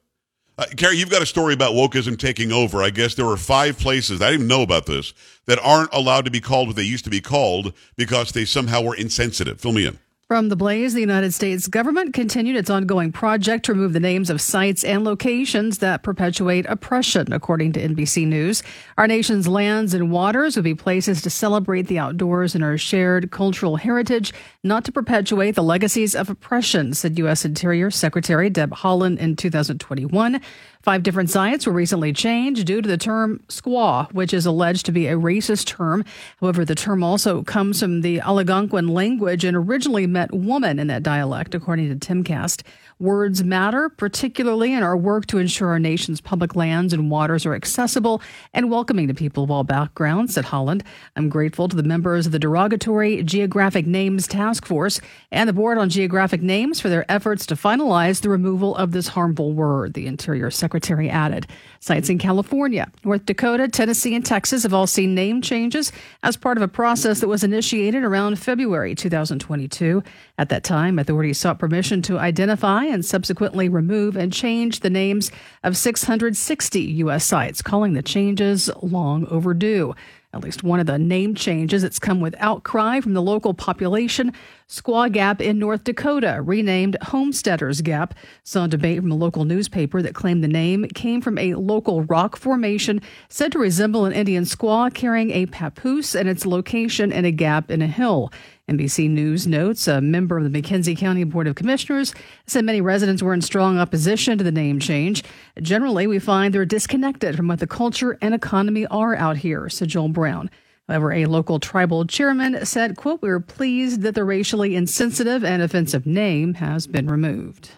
Uh, 0.58 0.64
Carrie, 0.76 0.96
you've 0.96 1.10
got 1.10 1.20
a 1.20 1.26
story 1.26 1.52
about 1.52 1.72
wokeism 1.72 2.18
taking 2.18 2.50
over. 2.50 2.82
I 2.82 2.88
guess 2.88 3.14
there 3.14 3.26
were 3.26 3.36
five 3.36 3.78
places, 3.78 4.22
I 4.22 4.30
didn't 4.30 4.46
even 4.46 4.48
know 4.48 4.62
about 4.62 4.86
this, 4.86 5.12
that 5.44 5.58
aren't 5.62 5.92
allowed 5.92 6.24
to 6.24 6.30
be 6.30 6.40
called 6.40 6.68
what 6.68 6.76
they 6.76 6.82
used 6.82 7.04
to 7.04 7.10
be 7.10 7.20
called 7.20 7.74
because 7.96 8.32
they 8.32 8.46
somehow 8.46 8.80
were 8.80 8.94
insensitive. 8.94 9.60
Fill 9.60 9.72
me 9.72 9.86
in. 9.86 9.98
From 10.28 10.48
the 10.48 10.56
blaze, 10.56 10.92
the 10.92 11.00
United 11.00 11.32
States 11.34 11.68
government 11.68 12.12
continued 12.12 12.56
its 12.56 12.68
ongoing 12.68 13.12
project 13.12 13.64
to 13.66 13.72
remove 13.72 13.92
the 13.92 14.00
names 14.00 14.28
of 14.28 14.40
sites 14.40 14.82
and 14.82 15.04
locations 15.04 15.78
that 15.78 16.02
perpetuate 16.02 16.66
oppression, 16.68 17.32
according 17.32 17.74
to 17.74 17.88
NBC 17.88 18.26
News. 18.26 18.64
Our 18.98 19.06
nation's 19.06 19.46
lands 19.46 19.94
and 19.94 20.10
waters 20.10 20.56
would 20.56 20.64
be 20.64 20.74
places 20.74 21.22
to 21.22 21.30
celebrate 21.30 21.86
the 21.86 22.00
outdoors 22.00 22.56
and 22.56 22.64
our 22.64 22.76
shared 22.76 23.30
cultural 23.30 23.76
heritage, 23.76 24.32
not 24.64 24.84
to 24.86 24.90
perpetuate 24.90 25.52
the 25.52 25.62
legacies 25.62 26.16
of 26.16 26.28
oppression, 26.28 26.92
said 26.92 27.18
U.S. 27.18 27.44
Interior 27.44 27.92
Secretary 27.92 28.50
Deb 28.50 28.72
Haaland 28.72 29.18
in 29.18 29.36
2021. 29.36 30.40
Five 30.86 31.02
different 31.02 31.30
sites 31.30 31.66
were 31.66 31.72
recently 31.72 32.12
changed 32.12 32.64
due 32.64 32.80
to 32.80 32.88
the 32.88 32.96
term 32.96 33.40
squaw, 33.48 34.08
which 34.12 34.32
is 34.32 34.46
alleged 34.46 34.86
to 34.86 34.92
be 34.92 35.08
a 35.08 35.16
racist 35.16 35.66
term. 35.66 36.04
However, 36.40 36.64
the 36.64 36.76
term 36.76 37.02
also 37.02 37.42
comes 37.42 37.80
from 37.80 38.02
the 38.02 38.20
Algonquin 38.20 38.86
language 38.86 39.42
and 39.42 39.56
originally 39.56 40.06
meant 40.06 40.32
woman 40.32 40.78
in 40.78 40.86
that 40.86 41.02
dialect, 41.02 41.56
according 41.56 41.88
to 41.88 41.96
Timcast. 41.96 42.62
Words 42.98 43.44
matter, 43.44 43.90
particularly 43.90 44.72
in 44.72 44.82
our 44.82 44.96
work 44.96 45.26
to 45.26 45.36
ensure 45.36 45.68
our 45.68 45.78
nation's 45.78 46.22
public 46.22 46.56
lands 46.56 46.94
and 46.94 47.10
waters 47.10 47.44
are 47.44 47.54
accessible 47.54 48.22
and 48.54 48.70
welcoming 48.70 49.06
to 49.08 49.12
people 49.12 49.44
of 49.44 49.50
all 49.50 49.64
backgrounds, 49.64 50.32
said 50.32 50.46
Haaland. 50.46 50.80
I'm 51.14 51.28
grateful 51.28 51.68
to 51.68 51.76
the 51.76 51.82
members 51.82 52.24
of 52.24 52.32
the 52.32 52.38
Derogatory 52.38 53.22
Geographic 53.22 53.86
Names 53.86 54.26
Task 54.26 54.64
Force 54.64 54.98
and 55.30 55.46
the 55.46 55.52
Board 55.52 55.76
on 55.76 55.90
Geographic 55.90 56.40
Names 56.40 56.80
for 56.80 56.88
their 56.88 57.04
efforts 57.12 57.44
to 57.46 57.54
finalize 57.54 58.22
the 58.22 58.30
removal 58.30 58.74
of 58.76 58.92
this 58.92 59.08
harmful 59.08 59.52
word, 59.52 59.92
the 59.92 60.06
Interior 60.06 60.50
Secretary 60.50 61.10
added. 61.10 61.46
Sites 61.80 62.08
in 62.08 62.16
California, 62.16 62.90
North 63.04 63.26
Dakota, 63.26 63.68
Tennessee, 63.68 64.14
and 64.14 64.24
Texas 64.24 64.62
have 64.62 64.72
all 64.72 64.86
seen 64.86 65.14
name 65.14 65.42
changes 65.42 65.92
as 66.22 66.38
part 66.38 66.56
of 66.56 66.62
a 66.62 66.68
process 66.68 67.20
that 67.20 67.28
was 67.28 67.44
initiated 67.44 68.04
around 68.04 68.38
February 68.38 68.94
2022. 68.94 70.02
At 70.38 70.48
that 70.48 70.64
time, 70.64 70.98
authorities 70.98 71.38
sought 71.38 71.58
permission 71.58 72.00
to 72.00 72.18
identify 72.18 72.85
and 72.90 73.04
subsequently 73.04 73.68
remove 73.68 74.16
and 74.16 74.32
change 74.32 74.80
the 74.80 74.90
names 74.90 75.30
of 75.62 75.76
660 75.76 76.80
U.S. 76.80 77.24
sites, 77.24 77.62
calling 77.62 77.94
the 77.94 78.02
changes 78.02 78.70
long 78.82 79.26
overdue. 79.28 79.94
At 80.36 80.44
least 80.44 80.62
one 80.62 80.80
of 80.80 80.86
the 80.86 80.98
name 80.98 81.34
changes 81.34 81.80
that's 81.80 81.98
come 81.98 82.20
with 82.20 82.34
outcry 82.38 83.00
from 83.00 83.14
the 83.14 83.22
local 83.22 83.54
population. 83.54 84.34
Squaw 84.68 85.10
Gap 85.10 85.40
in 85.40 85.58
North 85.58 85.84
Dakota, 85.84 86.42
renamed 86.42 86.98
Homesteaders 87.00 87.80
Gap, 87.80 88.12
saw 88.42 88.66
debate 88.66 89.00
from 89.00 89.10
a 89.10 89.16
local 89.16 89.46
newspaper 89.46 90.02
that 90.02 90.14
claimed 90.14 90.44
the 90.44 90.48
name 90.48 90.84
came 90.88 91.22
from 91.22 91.38
a 91.38 91.54
local 91.54 92.02
rock 92.02 92.36
formation 92.36 93.00
said 93.30 93.50
to 93.52 93.58
resemble 93.58 94.04
an 94.04 94.12
Indian 94.12 94.44
squaw 94.44 94.92
carrying 94.92 95.30
a 95.30 95.46
papoose 95.46 96.14
and 96.14 96.28
its 96.28 96.44
location 96.44 97.12
in 97.12 97.24
a 97.24 97.32
gap 97.32 97.70
in 97.70 97.80
a 97.80 97.86
hill. 97.86 98.30
NBC 98.68 99.08
News 99.08 99.46
notes 99.46 99.86
a 99.86 100.00
member 100.00 100.38
of 100.38 100.50
the 100.50 100.62
McKenzie 100.62 100.98
County 100.98 101.22
Board 101.22 101.46
of 101.46 101.54
Commissioners 101.54 102.12
said 102.46 102.64
many 102.64 102.80
residents 102.80 103.22
were 103.22 103.32
in 103.32 103.40
strong 103.40 103.78
opposition 103.78 104.38
to 104.38 104.44
the 104.44 104.50
name 104.50 104.80
change. 104.80 105.22
Generally, 105.62 106.08
we 106.08 106.18
find 106.18 106.52
they're 106.52 106.64
disconnected 106.64 107.36
from 107.36 107.46
what 107.46 107.60
the 107.60 107.68
culture 107.68 108.18
and 108.20 108.34
economy 108.34 108.84
are 108.86 109.14
out 109.14 109.36
here, 109.36 109.68
said 109.68 109.88
Joel 109.88 110.08
Brown. 110.08 110.50
However, 110.88 111.12
a 111.12 111.26
local 111.26 111.60
tribal 111.60 112.06
chairman 112.06 112.66
said, 112.66 112.96
quote, 112.96 113.22
we're 113.22 113.38
pleased 113.38 114.02
that 114.02 114.16
the 114.16 114.24
racially 114.24 114.74
insensitive 114.74 115.44
and 115.44 115.62
offensive 115.62 116.04
name 116.04 116.54
has 116.54 116.88
been 116.88 117.08
removed. 117.08 117.70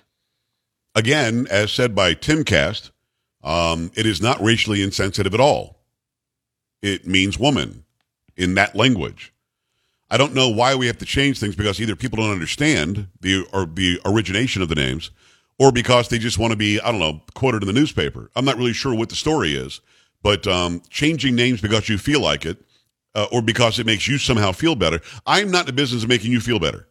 Again, 0.95 1.47
as 1.51 1.71
said 1.71 1.95
by 1.95 2.15
Timcast, 2.15 2.93
um, 3.45 3.91
it 3.95 4.07
is 4.07 4.23
not 4.23 4.43
racially 4.43 4.83
insensitive 4.83 5.35
at 5.35 5.41
all. 5.41 5.81
It 6.81 7.07
means 7.07 7.39
woman 7.39 7.85
in 8.39 8.55
that 8.55 8.75
language. 8.75 9.35
I 10.11 10.17
don't 10.17 10.35
know 10.35 10.49
why 10.49 10.75
we 10.75 10.87
have 10.87 10.99
to 10.99 11.05
change 11.05 11.39
things 11.39 11.55
because 11.55 11.81
either 11.81 11.95
people 11.95 12.17
don't 12.17 12.33
understand 12.33 13.09
the 13.21 13.47
or 13.53 13.67
the 13.67 14.01
origination 14.07 14.63
of 14.63 14.69
the 14.69 14.75
names, 14.75 15.11
or 15.59 15.71
because 15.71 16.09
they 16.09 16.19
just 16.19 16.39
want 16.39 16.53
to 16.53 16.57
be 16.57 16.81
I 16.81 16.91
don't 16.91 17.01
know 17.01 17.21
quoted 17.35 17.63
in 17.63 17.67
the 17.67 17.79
newspaper. 17.79 18.31
I'm 18.35 18.45
not 18.45 18.57
really 18.57 18.73
sure 18.73 18.95
what 18.95 19.11
the 19.11 19.17
story 19.17 19.55
is, 19.55 19.81
but 20.23 20.47
um, 20.47 20.83
changing 20.89 21.35
names 21.35 21.61
because 21.61 21.89
you 21.89 21.99
feel 21.99 22.21
like 22.21 22.47
it, 22.47 22.59
uh, 23.15 23.27
or 23.31 23.43
because 23.43 23.79
it 23.79 23.87
makes 23.87 24.09
you 24.09 24.17
somehow 24.17 24.53
feel 24.53 24.75
better. 24.75 25.01
I'm 25.27 25.51
not 25.51 25.61
in 25.61 25.67
the 25.67 25.73
business 25.75 26.05
of 26.05 26.09
making 26.09 26.33
you 26.33 26.41
feel 26.41 26.59
better. 26.59 26.89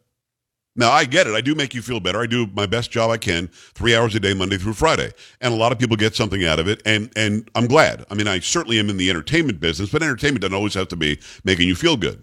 Now 0.75 0.91
I 0.91 1.05
get 1.05 1.25
it. 1.25 1.33
I 1.33 1.41
do 1.41 1.55
make 1.55 1.73
you 1.73 1.81
feel 1.81 1.99
better. 1.99 2.21
I 2.21 2.27
do 2.27 2.45
my 2.53 2.67
best 2.67 2.91
job 2.91 3.09
I 3.09 3.17
can, 3.17 3.47
three 3.47 3.95
hours 3.95 4.13
a 4.13 4.19
day, 4.19 4.35
Monday 4.35 4.59
through 4.59 4.73
Friday, 4.73 5.11
and 5.41 5.51
a 5.51 5.57
lot 5.57 5.71
of 5.71 5.79
people 5.79 5.97
get 5.97 6.15
something 6.15 6.45
out 6.45 6.59
of 6.59 6.67
it, 6.67 6.83
and 6.85 7.11
and 7.15 7.49
I'm 7.55 7.65
glad. 7.65 8.05
I 8.11 8.13
mean, 8.13 8.27
I 8.27 8.37
certainly 8.41 8.77
am 8.77 8.91
in 8.91 8.97
the 8.97 9.09
entertainment 9.09 9.59
business, 9.59 9.89
but 9.89 10.03
entertainment 10.03 10.41
doesn't 10.41 10.53
always 10.53 10.75
have 10.75 10.89
to 10.89 10.95
be 10.95 11.19
making 11.43 11.67
you 11.67 11.73
feel 11.73 11.97
good 11.97 12.21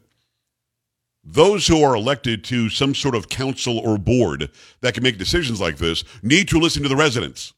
those 1.25 1.66
who 1.66 1.83
are 1.83 1.97
elected 1.97 2.45
to 2.45 2.69
some 2.69 2.95
sort 2.95 3.14
of 3.14 3.28
council 3.28 3.78
or 3.78 3.97
board 3.97 4.50
that 4.81 4.95
can 4.95 5.02
make 5.02 5.19
decisions 5.19 5.61
like 5.61 5.78
this 5.78 6.04
need 6.23 6.49
to 6.49 6.59
listen 6.59 6.83
to 6.83 6.88
the 6.88 6.97
residents 6.97 7.54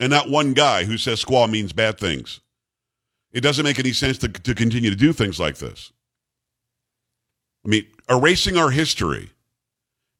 and 0.00 0.10
not 0.10 0.30
one 0.30 0.52
guy 0.52 0.84
who 0.84 0.96
says 0.96 1.24
squaw 1.24 1.50
means 1.50 1.72
bad 1.72 1.98
things. 1.98 2.40
It 3.32 3.40
doesn't 3.42 3.64
make 3.64 3.78
any 3.78 3.92
sense 3.92 4.18
to, 4.18 4.28
to 4.28 4.54
continue 4.54 4.90
to 4.90 4.96
do 4.96 5.12
things 5.12 5.38
like 5.38 5.58
this. 5.58 5.92
I 7.64 7.68
mean, 7.68 7.86
erasing 8.08 8.56
our 8.56 8.70
history 8.70 9.30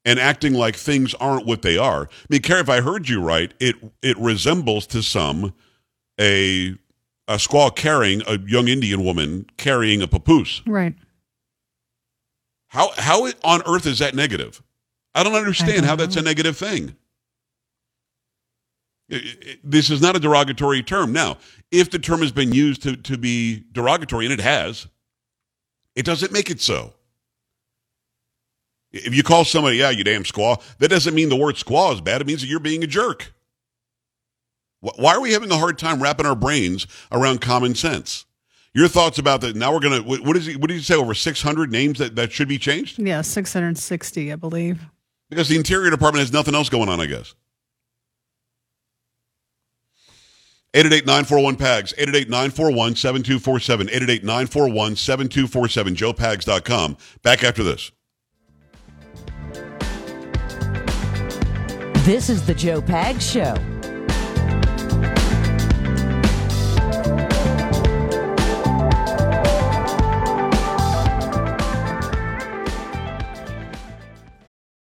and 0.05 0.19
acting 0.19 0.55
like 0.55 0.77
things 0.77 1.15
aren't 1.15 1.47
what 1.47 1.63
they 1.63 1.79
are. 1.79 2.03
I 2.03 2.27
mean, 2.29 2.43
Carrie, 2.43 2.61
if 2.61 2.69
I 2.69 2.81
heard 2.81 3.09
you 3.09 3.23
right, 3.23 3.53
it 3.61 3.77
it 4.03 4.19
resembles 4.19 4.87
to 4.89 5.03
some 5.03 5.55
a 6.21 6.77
a 7.29 7.35
squaw 7.35 7.75
carrying 7.75 8.23
a 8.27 8.39
young 8.39 8.69
Indian 8.69 9.05
woman 9.05 9.47
carrying 9.57 10.03
a 10.03 10.09
papoose. 10.09 10.63
Right. 10.67 10.95
How 12.69 12.91
how 12.97 13.29
on 13.45 13.63
earth 13.67 13.87
is 13.87 13.99
that 13.99 14.15
negative? 14.15 14.63
I 15.15 15.23
don't 15.23 15.35
understand 15.35 15.71
I 15.71 15.77
don't 15.77 15.85
how 15.87 15.97
that's 15.97 16.17
a 16.17 16.23
negative 16.23 16.57
thing. 16.57 16.97
It, 19.09 19.47
it, 19.47 19.61
this 19.65 19.91
is 19.91 20.03
not 20.03 20.17
a 20.17 20.21
derogatory 20.21 20.83
term. 20.83 21.13
Now, 21.13 21.39
if 21.71 21.91
the 21.91 21.99
term 21.99 22.21
has 22.21 22.31
been 22.31 22.53
used 22.53 22.83
to, 22.83 22.97
to 22.97 23.17
be 23.17 23.65
derogatory, 23.73 24.27
and 24.27 24.33
it 24.33 24.41
has, 24.41 24.87
it 25.95 26.05
doesn't 26.05 26.31
make 26.31 26.51
it 26.51 26.61
so. 26.61 26.93
If 28.93 29.15
you 29.15 29.23
call 29.23 29.45
somebody, 29.45 29.79
yeah, 29.79 29.91
you 29.91 30.05
damn 30.05 30.25
squaw, 30.25 30.63
that 30.79 30.89
doesn't 30.89 31.15
mean 31.15 31.29
the 31.29 31.37
word 31.37 31.57
squaw 31.57 31.95
is 31.95 32.01
bad. 32.01 32.21
It 32.21 32.27
means 32.27 32.41
that 32.43 32.49
you're 32.49 32.61
being 32.61 32.85
a 32.85 32.87
jerk. 32.87 33.33
Why 34.81 35.15
are 35.15 35.21
we 35.21 35.33
having 35.33 35.51
a 35.51 35.59
hard 35.59 35.79
time 35.79 36.03
wrapping 36.03 36.27
our 36.27 36.37
brains 36.37 36.87
around 37.11 37.41
common 37.41 37.75
sense? 37.75 38.27
Your 38.75 38.89
thoughts 38.89 39.19
about 39.19 39.41
that? 39.41 39.57
Now 39.57 39.73
we're 39.73 39.81
gonna. 39.81 40.03
What 40.03 40.37
is 40.37 40.47
he? 40.47 40.57
What 40.57 40.69
did 40.69 40.75
you 40.75 40.83
say? 40.83 40.95
Over 40.95 41.15
six 41.15 41.43
hundred 41.43 41.73
names 41.73 41.99
that 41.99 42.17
that 42.17 42.33
should 42.33 42.49
be 42.49 42.59
changed? 42.59 42.99
Yeah, 42.99 43.23
six 43.23 43.53
hundred 43.53 43.79
sixty, 43.79 44.33
I 44.33 44.37
believe. 44.37 44.85
Because 45.31 45.49
the 45.49 45.57
Interior 45.57 45.91
Department 45.91 46.21
has 46.21 46.33
nothing 46.33 46.55
else 46.55 46.69
going 46.69 46.89
on, 46.89 47.01
I 47.01 47.07
guess. 47.07 47.35
888-941-PAGS, 50.75 51.95
888-941-7247, 51.95 53.89
888-941-7247, 54.23 55.97
joepags.com. 55.97 56.97
Back 57.23 57.43
after 57.43 57.63
this. 57.63 57.91
This 62.05 62.29
is 62.29 62.47
the 62.47 62.55
Joe 62.55 62.83
Pags 62.83 63.21
Show. 63.33 63.55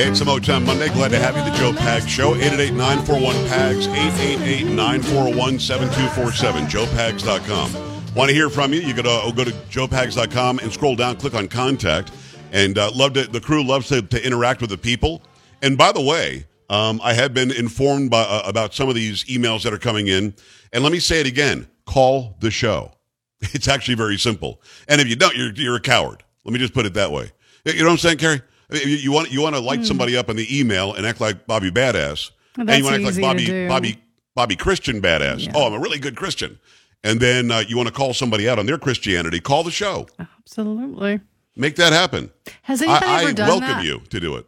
It's 0.00 0.20
a 0.20 0.24
Motown 0.24 0.64
Monday. 0.64 0.88
Glad 0.90 1.08
to 1.08 1.18
have 1.18 1.36
you. 1.36 1.42
The 1.42 1.50
Joe 1.58 1.72
Pags 1.72 2.06
Show. 2.06 2.34
888-941-PAGS. 2.34 3.88
888-941-7247. 3.88 6.68
JoePags.com. 6.68 8.14
Want 8.14 8.28
to 8.28 8.34
hear 8.34 8.48
from 8.48 8.72
you? 8.72 8.78
You 8.78 8.94
go 8.94 9.02
to, 9.02 9.32
go 9.34 9.42
to 9.42 9.50
JoePags.com 9.50 10.60
and 10.60 10.72
scroll 10.72 10.94
down, 10.94 11.16
click 11.16 11.34
on 11.34 11.48
Contact. 11.48 12.12
And 12.52 12.78
uh, 12.78 12.92
love 12.94 13.14
to, 13.14 13.24
the 13.24 13.40
crew 13.40 13.64
loves 13.64 13.88
to, 13.88 14.00
to 14.00 14.24
interact 14.24 14.60
with 14.60 14.70
the 14.70 14.78
people. 14.78 15.20
And 15.62 15.76
by 15.76 15.90
the 15.90 16.00
way, 16.00 16.46
um, 16.70 17.00
I 17.02 17.14
have 17.14 17.34
been 17.34 17.50
informed 17.50 18.12
by, 18.12 18.22
uh, 18.22 18.42
about 18.44 18.74
some 18.74 18.88
of 18.88 18.94
these 18.94 19.24
emails 19.24 19.64
that 19.64 19.72
are 19.72 19.78
coming 19.78 20.06
in. 20.06 20.32
And 20.72 20.84
let 20.84 20.92
me 20.92 21.00
say 21.00 21.18
it 21.18 21.26
again 21.26 21.66
call 21.86 22.36
the 22.38 22.52
show. 22.52 22.92
It's 23.52 23.66
actually 23.66 23.96
very 23.96 24.16
simple. 24.16 24.62
And 24.86 25.00
if 25.00 25.08
you 25.08 25.16
don't, 25.16 25.36
you're, 25.36 25.52
you're 25.54 25.74
a 25.74 25.80
coward. 25.80 26.22
Let 26.44 26.52
me 26.52 26.60
just 26.60 26.72
put 26.72 26.86
it 26.86 26.94
that 26.94 27.10
way. 27.10 27.32
You 27.64 27.78
know 27.78 27.86
what 27.86 27.90
I'm 27.90 27.98
saying, 27.98 28.18
Carrie? 28.18 28.42
You, 28.70 28.80
you, 28.80 29.12
want 29.12 29.30
you 29.32 29.40
want 29.40 29.54
to 29.54 29.60
light 29.60 29.80
mm. 29.80 29.86
somebody 29.86 30.16
up 30.16 30.28
in 30.28 30.36
the 30.36 30.58
email 30.58 30.94
and 30.94 31.06
act 31.06 31.20
like 31.20 31.46
Bobby 31.46 31.70
Badass, 31.70 32.30
well, 32.56 32.68
and 32.68 32.78
you 32.78 32.84
want 32.84 32.96
to 32.96 33.06
act 33.06 33.16
like 33.16 33.22
Bobby 33.22 33.68
Bobby 33.68 33.98
Bobby 34.34 34.56
Christian 34.56 35.02
badass. 35.02 35.46
Yeah. 35.46 35.52
Oh, 35.54 35.66
I'm 35.66 35.74
a 35.74 35.80
really 35.80 35.98
good 35.98 36.16
Christian. 36.16 36.60
And 37.02 37.18
then 37.20 37.50
uh, 37.50 37.64
you 37.66 37.76
want 37.76 37.88
to 37.88 37.94
call 37.94 38.14
somebody 38.14 38.48
out 38.48 38.58
on 38.58 38.66
their 38.66 38.78
Christianity, 38.78 39.40
call 39.40 39.64
the 39.64 39.70
show. 39.70 40.06
Absolutely. 40.18 41.20
Make 41.56 41.76
that 41.76 41.92
happen. 41.92 42.30
Has 42.62 42.80
anybody 42.80 43.06
I, 43.06 43.20
ever 43.22 43.30
I 43.30 43.32
done 43.32 43.48
welcome 43.48 43.68
that? 43.68 43.84
you 43.84 44.00
to 44.10 44.20
do 44.20 44.36
it. 44.36 44.46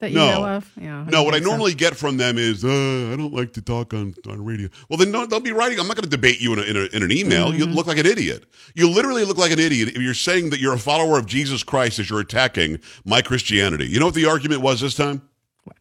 That 0.00 0.10
you 0.12 0.16
No. 0.16 0.30
know 0.30 0.46
of? 0.46 0.70
Yeah. 0.80 1.04
No, 1.10 1.24
what 1.24 1.34
I 1.34 1.40
normally 1.40 1.74
get 1.74 1.96
from 1.96 2.18
them 2.18 2.38
is, 2.38 2.64
uh, 2.64 2.68
I 2.68 3.16
don't 3.16 3.32
like 3.34 3.52
to 3.54 3.60
talk 3.60 3.92
on, 3.92 4.14
on 4.28 4.44
radio. 4.44 4.68
Well, 4.88 4.96
then 4.96 5.10
no, 5.10 5.26
they'll 5.26 5.40
be 5.40 5.50
writing. 5.50 5.80
I'm 5.80 5.88
not 5.88 5.96
going 5.96 6.04
to 6.04 6.08
debate 6.10 6.40
you 6.40 6.52
in, 6.52 6.60
a, 6.60 6.62
in, 6.62 6.76
a, 6.76 6.96
in 6.96 7.02
an 7.02 7.10
email. 7.10 7.52
You 7.52 7.64
Mm-hmm. 7.66 7.74
look 7.74 7.88
like 7.88 7.98
an 7.98 8.06
idiot. 8.06 8.44
You 8.76 8.88
literally 8.88 9.24
look 9.24 9.38
like 9.38 9.50
an 9.50 9.58
idiot 9.58 9.88
if 9.88 9.96
you're 10.00 10.14
saying 10.14 10.50
that 10.50 10.60
you're 10.60 10.74
a 10.74 10.78
follower 10.78 11.18
of 11.18 11.26
Jesus 11.26 11.64
Christ 11.64 11.98
as 11.98 12.08
you're 12.10 12.20
attacking 12.20 12.78
my 13.04 13.22
Christianity. 13.22 13.86
You 13.88 13.98
know 13.98 14.06
what 14.06 14.14
the 14.14 14.26
argument 14.26 14.60
was 14.62 14.80
this 14.80 14.94
time? 14.94 15.22
What? 15.64 15.76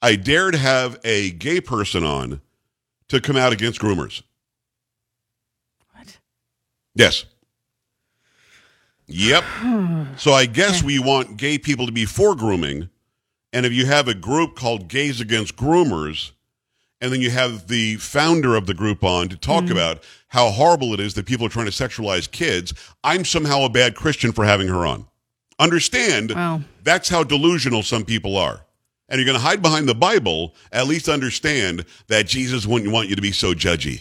I 0.00 0.16
dared 0.16 0.54
have 0.54 0.98
a 1.04 1.30
gay 1.32 1.60
person 1.60 2.04
on 2.04 2.40
to 3.08 3.20
come 3.20 3.36
out 3.36 3.52
against 3.52 3.78
groomers. 3.78 4.22
What? 5.92 6.18
Yes. 6.94 7.26
Yep. 9.06 9.44
so 10.16 10.32
I 10.32 10.46
guess 10.46 10.82
we 10.82 10.98
want 10.98 11.36
gay 11.36 11.58
people 11.58 11.84
to 11.84 11.92
be 11.92 12.06
for 12.06 12.34
grooming. 12.34 12.88
And 13.52 13.64
if 13.64 13.72
you 13.72 13.86
have 13.86 14.08
a 14.08 14.14
group 14.14 14.56
called 14.56 14.88
Gays 14.88 15.20
Against 15.20 15.56
Groomers, 15.56 16.32
and 17.00 17.12
then 17.12 17.20
you 17.20 17.30
have 17.30 17.68
the 17.68 17.96
founder 17.96 18.56
of 18.56 18.66
the 18.66 18.74
group 18.74 19.04
on 19.04 19.28
to 19.28 19.36
talk 19.36 19.64
mm-hmm. 19.64 19.72
about 19.72 20.02
how 20.28 20.50
horrible 20.50 20.92
it 20.92 21.00
is 21.00 21.14
that 21.14 21.26
people 21.26 21.46
are 21.46 21.50
trying 21.50 21.66
to 21.66 21.72
sexualize 21.72 22.30
kids, 22.30 22.74
I'm 23.02 23.24
somehow 23.24 23.62
a 23.62 23.68
bad 23.68 23.94
Christian 23.94 24.32
for 24.32 24.44
having 24.44 24.68
her 24.68 24.84
on. 24.84 25.06
Understand, 25.58 26.32
Wow. 26.32 26.62
that's 26.82 27.08
how 27.08 27.24
delusional 27.24 27.82
some 27.82 28.04
people 28.04 28.36
are. 28.36 28.64
And 29.08 29.18
you're 29.18 29.26
going 29.26 29.38
to 29.38 29.44
hide 29.44 29.62
behind 29.62 29.88
the 29.88 29.94
Bible, 29.94 30.54
at 30.70 30.86
least 30.86 31.08
understand 31.08 31.86
that 32.08 32.26
Jesus 32.26 32.66
wouldn't 32.66 32.92
want 32.92 33.08
you 33.08 33.16
to 33.16 33.22
be 33.22 33.32
so 33.32 33.54
judgy. 33.54 34.00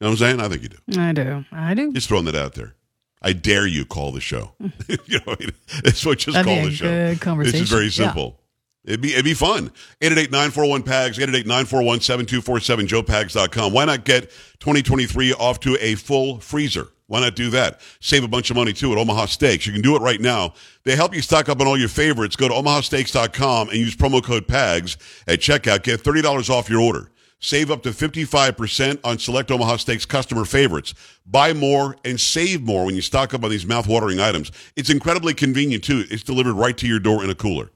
You 0.00 0.06
know 0.06 0.12
what 0.12 0.12
I'm 0.12 0.16
saying? 0.16 0.40
I 0.40 0.48
think 0.48 0.62
you 0.62 0.68
do. 0.70 1.00
I 1.00 1.12
do. 1.12 1.44
I 1.52 1.74
do. 1.74 1.92
Just 1.92 2.08
throwing 2.08 2.24
that 2.24 2.34
out 2.34 2.54
there. 2.54 2.74
I 3.22 3.32
dare 3.34 3.66
you 3.66 3.84
call 3.84 4.12
the 4.12 4.20
show. 4.20 4.52
you 5.06 5.20
know, 5.26 5.36
that's 5.84 6.04
what 6.06 6.18
just 6.18 6.34
That'd 6.34 6.46
call 6.46 6.64
the 6.64 6.70
show. 6.70 7.14
conversation. 7.16 7.60
is 7.62 7.68
very 7.70 7.84
Yeah. 7.84 7.90
simple. 7.90 8.40
It'd 8.84 9.02
be 9.02 9.12
it'd 9.12 9.26
be 9.26 9.34
fun. 9.34 9.70
888-941-PAGS, 10.00 11.18
888-941-7247, 11.18 12.86
joepags.com. 12.88 13.72
Why 13.72 13.84
not 13.84 14.04
get 14.04 14.30
2023 14.60 15.34
off 15.34 15.60
to 15.60 15.76
a 15.80 15.94
full 15.96 16.38
freezer? 16.40 16.88
Why 17.06 17.20
not 17.20 17.34
do 17.36 17.50
that? 17.50 17.80
Save 18.00 18.24
a 18.24 18.28
bunch 18.28 18.50
of 18.50 18.56
money 18.56 18.72
too 18.72 18.92
at 18.92 18.98
Omaha 18.98 19.26
Steaks. 19.26 19.66
You 19.66 19.72
can 19.72 19.82
do 19.82 19.96
it 19.96 20.00
right 20.02 20.20
now. 20.20 20.54
They 20.84 20.94
help 20.96 21.14
you 21.14 21.20
stock 21.20 21.48
up 21.48 21.60
on 21.60 21.66
all 21.66 21.76
your 21.78 21.88
favorites. 21.88 22.36
Go 22.36 22.48
to 22.48 22.54
omahasteaks.com 22.54 23.68
and 23.68 23.76
use 23.78 23.96
promo 23.96 24.22
code 24.22 24.46
PAGS 24.46 24.96
at 25.26 25.40
checkout. 25.40 25.82
Get 25.82 26.00
$30 26.02 26.48
off 26.50 26.70
your 26.70 26.80
order. 26.80 27.10
Save 27.42 27.70
up 27.70 27.82
to 27.84 27.90
55% 27.90 29.00
on 29.02 29.18
select 29.18 29.50
Omaha 29.50 29.76
Steaks 29.78 30.04
customer 30.04 30.44
favorites. 30.44 30.92
Buy 31.26 31.54
more 31.54 31.96
and 32.04 32.20
save 32.20 32.60
more 32.62 32.84
when 32.84 32.94
you 32.94 33.00
stock 33.00 33.32
up 33.32 33.42
on 33.42 33.50
these 33.50 33.64
mouth-watering 33.64 34.20
items. 34.20 34.52
It's 34.76 34.90
incredibly 34.90 35.32
convenient 35.32 35.82
too. 35.82 36.04
It's 36.10 36.22
delivered 36.22 36.52
right 36.52 36.76
to 36.76 36.86
your 36.86 37.00
door 37.00 37.24
in 37.24 37.30
a 37.30 37.34
cooler. 37.34 37.70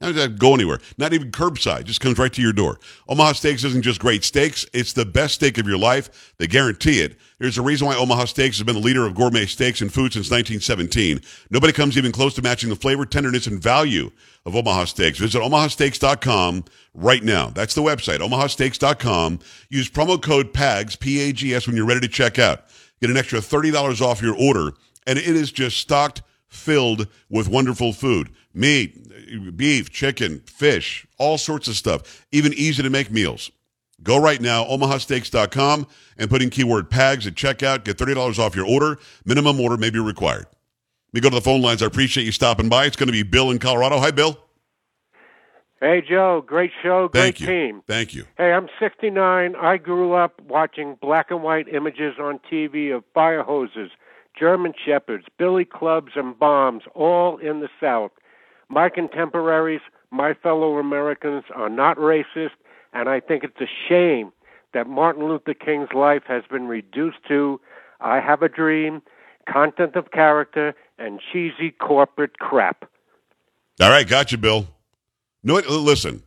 How 0.00 0.06
does 0.06 0.16
that 0.16 0.38
go 0.38 0.54
anywhere? 0.54 0.80
Not 0.96 1.12
even 1.12 1.30
curbside. 1.30 1.84
Just 1.84 2.00
comes 2.00 2.18
right 2.18 2.32
to 2.32 2.40
your 2.40 2.54
door. 2.54 2.78
Omaha 3.06 3.32
Steaks 3.32 3.64
isn't 3.64 3.82
just 3.82 4.00
great 4.00 4.24
steaks. 4.24 4.64
It's 4.72 4.94
the 4.94 5.04
best 5.04 5.34
steak 5.34 5.58
of 5.58 5.66
your 5.66 5.76
life. 5.76 6.32
They 6.38 6.46
guarantee 6.46 7.00
it. 7.00 7.18
There's 7.38 7.58
a 7.58 7.62
reason 7.62 7.86
why 7.86 7.96
Omaha 7.96 8.24
Steaks 8.24 8.56
has 8.56 8.64
been 8.64 8.76
the 8.76 8.80
leader 8.80 9.04
of 9.04 9.14
gourmet 9.14 9.44
steaks 9.44 9.82
and 9.82 9.92
food 9.92 10.14
since 10.14 10.30
1917. 10.30 11.20
Nobody 11.50 11.74
comes 11.74 11.98
even 11.98 12.12
close 12.12 12.34
to 12.36 12.42
matching 12.42 12.70
the 12.70 12.76
flavor, 12.76 13.04
tenderness, 13.04 13.46
and 13.46 13.62
value 13.62 14.10
of 14.46 14.56
Omaha 14.56 14.86
Steaks. 14.86 15.18
Visit 15.18 15.42
omahasteaks.com 15.42 16.64
right 16.94 17.22
now. 17.22 17.50
That's 17.50 17.74
the 17.74 17.82
website, 17.82 18.20
omahasteaks.com. 18.20 19.40
Use 19.68 19.90
promo 19.90 20.20
code 20.20 20.54
PAGS, 20.54 20.96
P-A-G-S, 20.96 21.66
when 21.66 21.76
you're 21.76 21.84
ready 21.84 22.00
to 22.00 22.08
check 22.08 22.38
out. 22.38 22.64
Get 23.02 23.10
an 23.10 23.18
extra 23.18 23.40
$30 23.40 24.00
off 24.00 24.22
your 24.22 24.36
order, 24.38 24.72
and 25.06 25.18
it 25.18 25.26
is 25.26 25.52
just 25.52 25.76
stocked, 25.76 26.22
filled 26.50 27.06
with 27.30 27.48
wonderful 27.48 27.92
food. 27.92 28.30
Meat, 28.52 29.56
beef, 29.56 29.90
chicken, 29.90 30.40
fish, 30.40 31.06
all 31.18 31.38
sorts 31.38 31.68
of 31.68 31.76
stuff. 31.76 32.26
Even 32.32 32.52
easy 32.52 32.82
to 32.82 32.90
make 32.90 33.10
meals. 33.10 33.50
Go 34.02 34.20
right 34.20 34.40
now, 34.40 34.64
omahasteaks.com, 34.64 35.86
and 36.18 36.30
put 36.30 36.42
in 36.42 36.50
keyword 36.50 36.90
PAGS 36.90 37.26
at 37.26 37.34
checkout. 37.34 37.84
Get 37.84 37.98
$30 37.98 38.38
off 38.38 38.56
your 38.56 38.66
order. 38.66 38.98
Minimum 39.24 39.60
order 39.60 39.76
may 39.76 39.90
be 39.90 39.98
required. 39.98 40.46
We 41.12 41.20
go 41.20 41.28
to 41.28 41.34
the 41.34 41.40
phone 41.42 41.60
lines. 41.60 41.82
I 41.82 41.86
appreciate 41.86 42.24
you 42.24 42.32
stopping 42.32 42.68
by. 42.68 42.86
It's 42.86 42.96
going 42.96 43.08
to 43.08 43.12
be 43.12 43.22
Bill 43.22 43.50
in 43.50 43.58
Colorado. 43.58 43.98
Hi, 43.98 44.10
Bill. 44.10 44.38
Hey, 45.80 46.02
Joe. 46.06 46.42
Great 46.46 46.70
show. 46.82 47.08
Great 47.08 47.22
Thank 47.22 47.40
you. 47.40 47.46
team. 47.46 47.82
Thank 47.86 48.14
you. 48.14 48.26
Hey, 48.36 48.52
I'm 48.52 48.68
69. 48.78 49.56
I 49.56 49.76
grew 49.78 50.12
up 50.12 50.40
watching 50.42 50.96
black 51.00 51.30
and 51.30 51.42
white 51.42 51.68
images 51.68 52.14
on 52.20 52.38
TV 52.50 52.94
of 52.94 53.02
fire 53.14 53.42
hoses, 53.42 53.90
German 54.40 54.72
shepherds, 54.84 55.26
billy 55.38 55.66
clubs, 55.66 56.12
and 56.16 56.38
bombs, 56.38 56.84
all 56.94 57.36
in 57.36 57.60
the 57.60 57.68
South. 57.80 58.10
My 58.70 58.88
contemporaries, 58.88 59.82
my 60.10 60.32
fellow 60.32 60.78
Americans, 60.78 61.44
are 61.54 61.68
not 61.68 61.98
racist, 61.98 62.56
and 62.94 63.08
I 63.08 63.20
think 63.20 63.44
it's 63.44 63.60
a 63.60 63.68
shame 63.88 64.32
that 64.72 64.86
Martin 64.86 65.28
Luther 65.28 65.54
King's 65.54 65.92
life 65.94 66.22
has 66.26 66.44
been 66.50 66.66
reduced 66.66 67.18
to 67.28 67.60
I 68.00 68.20
have 68.20 68.42
a 68.42 68.48
dream, 68.48 69.02
content 69.46 69.94
of 69.94 70.10
character, 70.10 70.74
and 70.98 71.20
cheesy 71.32 71.70
corporate 71.70 72.38
crap. 72.38 72.88
All 73.80 73.90
right, 73.90 74.08
got 74.08 74.32
you, 74.32 74.38
Bill. 74.38 74.66
No, 75.42 75.56
listen, 75.56 76.22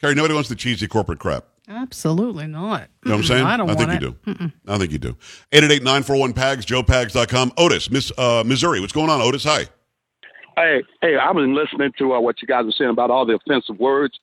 Carrie. 0.00 0.14
Nobody 0.14 0.34
wants 0.34 0.48
the 0.48 0.56
cheesy 0.56 0.88
corporate 0.88 1.18
crap. 1.18 1.44
Absolutely 1.68 2.46
not. 2.46 2.88
You 3.04 3.10
know 3.10 3.16
what 3.16 3.20
I'm 3.20 3.26
saying? 3.26 3.46
I 3.46 3.56
don't 3.56 3.68
think 3.68 3.78
want 3.78 4.02
you 4.02 4.08
it. 4.08 4.38
do. 4.38 4.52
I 4.68 4.78
think 4.78 4.92
you 4.92 4.98
do. 4.98 5.16
888-941-PAGS, 5.52 6.66
joepags.com. 6.66 7.52
Otis, 7.56 7.90
Miss 7.90 8.12
uh, 8.18 8.42
Missouri. 8.44 8.80
What's 8.80 8.92
going 8.92 9.08
on, 9.08 9.20
Otis? 9.22 9.44
Hi. 9.44 9.66
Hey, 10.56 10.82
hey, 11.00 11.16
I've 11.16 11.34
been 11.34 11.54
listening 11.54 11.92
to 11.98 12.14
uh, 12.14 12.20
what 12.20 12.40
you 12.42 12.46
guys 12.46 12.66
are 12.66 12.72
saying 12.72 12.90
about 12.90 13.10
all 13.10 13.26
the 13.26 13.34
offensive 13.34 13.78
words. 13.78 14.18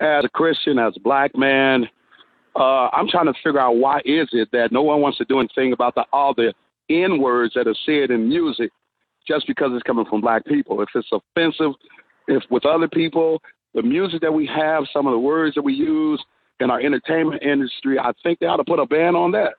As 0.00 0.24
a 0.24 0.28
Christian, 0.28 0.78
as 0.78 0.94
a 0.96 1.00
black 1.00 1.36
man, 1.36 1.88
uh, 2.56 2.88
I'm 2.92 3.08
trying 3.08 3.26
to 3.26 3.34
figure 3.44 3.60
out 3.60 3.76
why 3.76 3.98
is 4.04 4.28
it 4.32 4.48
that 4.52 4.72
no 4.72 4.82
one 4.82 5.00
wants 5.00 5.18
to 5.18 5.24
do 5.24 5.38
anything 5.40 5.72
about 5.72 5.94
the, 5.94 6.04
all 6.12 6.34
the 6.34 6.54
N 6.88 7.20
words 7.20 7.54
that 7.54 7.68
are 7.68 7.76
said 7.84 8.10
in 8.10 8.28
music 8.28 8.70
just 9.26 9.46
because 9.46 9.70
it's 9.74 9.82
coming 9.82 10.06
from 10.06 10.20
black 10.20 10.44
people. 10.46 10.80
If 10.80 10.88
it's 10.94 11.08
offensive, 11.12 11.72
if 12.26 12.42
with 12.50 12.64
other 12.64 12.88
people, 12.88 13.42
the 13.74 13.82
music 13.82 14.22
that 14.22 14.32
we 14.32 14.46
have, 14.46 14.84
some 14.92 15.06
of 15.06 15.12
the 15.12 15.18
words 15.18 15.54
that 15.54 15.62
we 15.62 15.74
use 15.74 16.24
in 16.60 16.70
our 16.70 16.80
entertainment 16.80 17.42
industry, 17.42 17.98
I 17.98 18.12
think 18.22 18.38
they 18.38 18.46
ought 18.46 18.56
to 18.56 18.64
put 18.64 18.78
a 18.78 18.86
ban 18.86 19.16
on 19.16 19.32
that. 19.32 19.54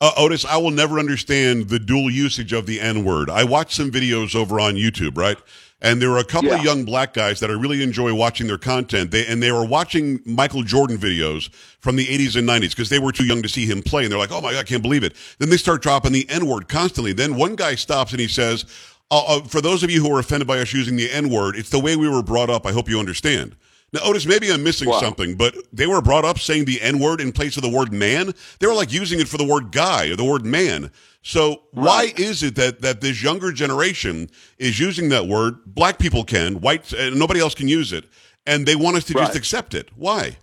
Uh, 0.00 0.12
Otis, 0.16 0.44
I 0.44 0.56
will 0.58 0.70
never 0.70 1.00
understand 1.00 1.70
the 1.70 1.80
dual 1.80 2.08
usage 2.08 2.52
of 2.52 2.66
the 2.66 2.80
N 2.80 3.04
word. 3.04 3.28
I 3.28 3.42
watched 3.42 3.72
some 3.72 3.90
videos 3.90 4.36
over 4.36 4.60
on 4.60 4.74
YouTube, 4.74 5.16
right? 5.18 5.36
And 5.80 6.02
there 6.02 6.10
were 6.10 6.18
a 6.18 6.24
couple 6.24 6.52
of 6.52 6.64
young 6.64 6.84
black 6.84 7.14
guys 7.14 7.38
that 7.38 7.50
I 7.50 7.52
really 7.52 7.84
enjoy 7.84 8.12
watching 8.12 8.48
their 8.48 8.58
content. 8.58 9.12
They, 9.12 9.24
and 9.26 9.40
they 9.40 9.52
were 9.52 9.64
watching 9.64 10.20
Michael 10.24 10.64
Jordan 10.64 10.98
videos 10.98 11.50
from 11.80 11.94
the 11.94 12.04
80s 12.06 12.36
and 12.36 12.48
90s 12.48 12.70
because 12.70 12.88
they 12.88 12.98
were 12.98 13.12
too 13.12 13.24
young 13.24 13.42
to 13.42 13.48
see 13.48 13.64
him 13.64 13.82
play. 13.82 14.02
And 14.02 14.10
they're 14.10 14.18
like, 14.18 14.32
oh 14.32 14.40
my 14.40 14.52
God, 14.52 14.58
I 14.58 14.64
can't 14.64 14.82
believe 14.82 15.04
it. 15.04 15.14
Then 15.38 15.50
they 15.50 15.56
start 15.56 15.82
dropping 15.82 16.12
the 16.12 16.28
N 16.28 16.46
word 16.46 16.68
constantly. 16.68 17.12
Then 17.12 17.36
one 17.36 17.54
guy 17.54 17.76
stops 17.76 18.10
and 18.10 18.20
he 18.20 18.26
says, 18.26 18.64
uh, 19.10 19.22
uh, 19.26 19.42
for 19.42 19.60
those 19.60 19.84
of 19.84 19.90
you 19.90 20.02
who 20.02 20.14
are 20.14 20.18
offended 20.18 20.48
by 20.48 20.58
us 20.58 20.72
using 20.72 20.96
the 20.96 21.10
N 21.12 21.28
word, 21.28 21.54
it's 21.54 21.70
the 21.70 21.78
way 21.78 21.94
we 21.94 22.08
were 22.08 22.24
brought 22.24 22.50
up. 22.50 22.66
I 22.66 22.72
hope 22.72 22.88
you 22.88 22.98
understand. 22.98 23.54
Now, 23.92 24.00
Otis, 24.04 24.26
maybe 24.26 24.52
I'm 24.52 24.62
missing 24.62 24.88
Wow. 24.88 25.00
something, 25.00 25.34
but 25.34 25.54
they 25.72 25.86
were 25.86 26.02
brought 26.02 26.24
up 26.24 26.38
saying 26.38 26.66
the 26.66 26.80
N 26.82 26.98
word 26.98 27.20
in 27.20 27.32
place 27.32 27.56
of 27.56 27.62
the 27.62 27.70
word 27.70 27.92
man. 27.92 28.34
They 28.60 28.66
were 28.66 28.74
like 28.74 28.92
using 28.92 29.18
it 29.20 29.28
for 29.28 29.38
the 29.38 29.44
word 29.46 29.72
guy 29.72 30.08
or 30.08 30.16
the 30.16 30.24
word 30.24 30.44
man. 30.44 30.90
So 31.22 31.62
why 31.72 32.12
is 32.16 32.42
it 32.42 32.54
that 32.56 32.82
that 32.82 33.00
this 33.00 33.22
younger 33.22 33.50
generation 33.52 34.28
is 34.58 34.78
using 34.78 35.08
that 35.08 35.26
word? 35.26 35.56
Black 35.66 35.98
people 35.98 36.22
can, 36.24 36.60
white, 36.60 36.92
and 36.92 37.18
nobody 37.18 37.40
else 37.40 37.54
can 37.54 37.66
use 37.68 37.92
it, 37.92 38.04
and 38.46 38.66
they 38.66 38.76
want 38.76 38.96
us 38.96 39.04
to 39.04 39.14
just 39.14 39.34
accept 39.34 39.74
it. 39.74 39.88
Why? 39.96 40.36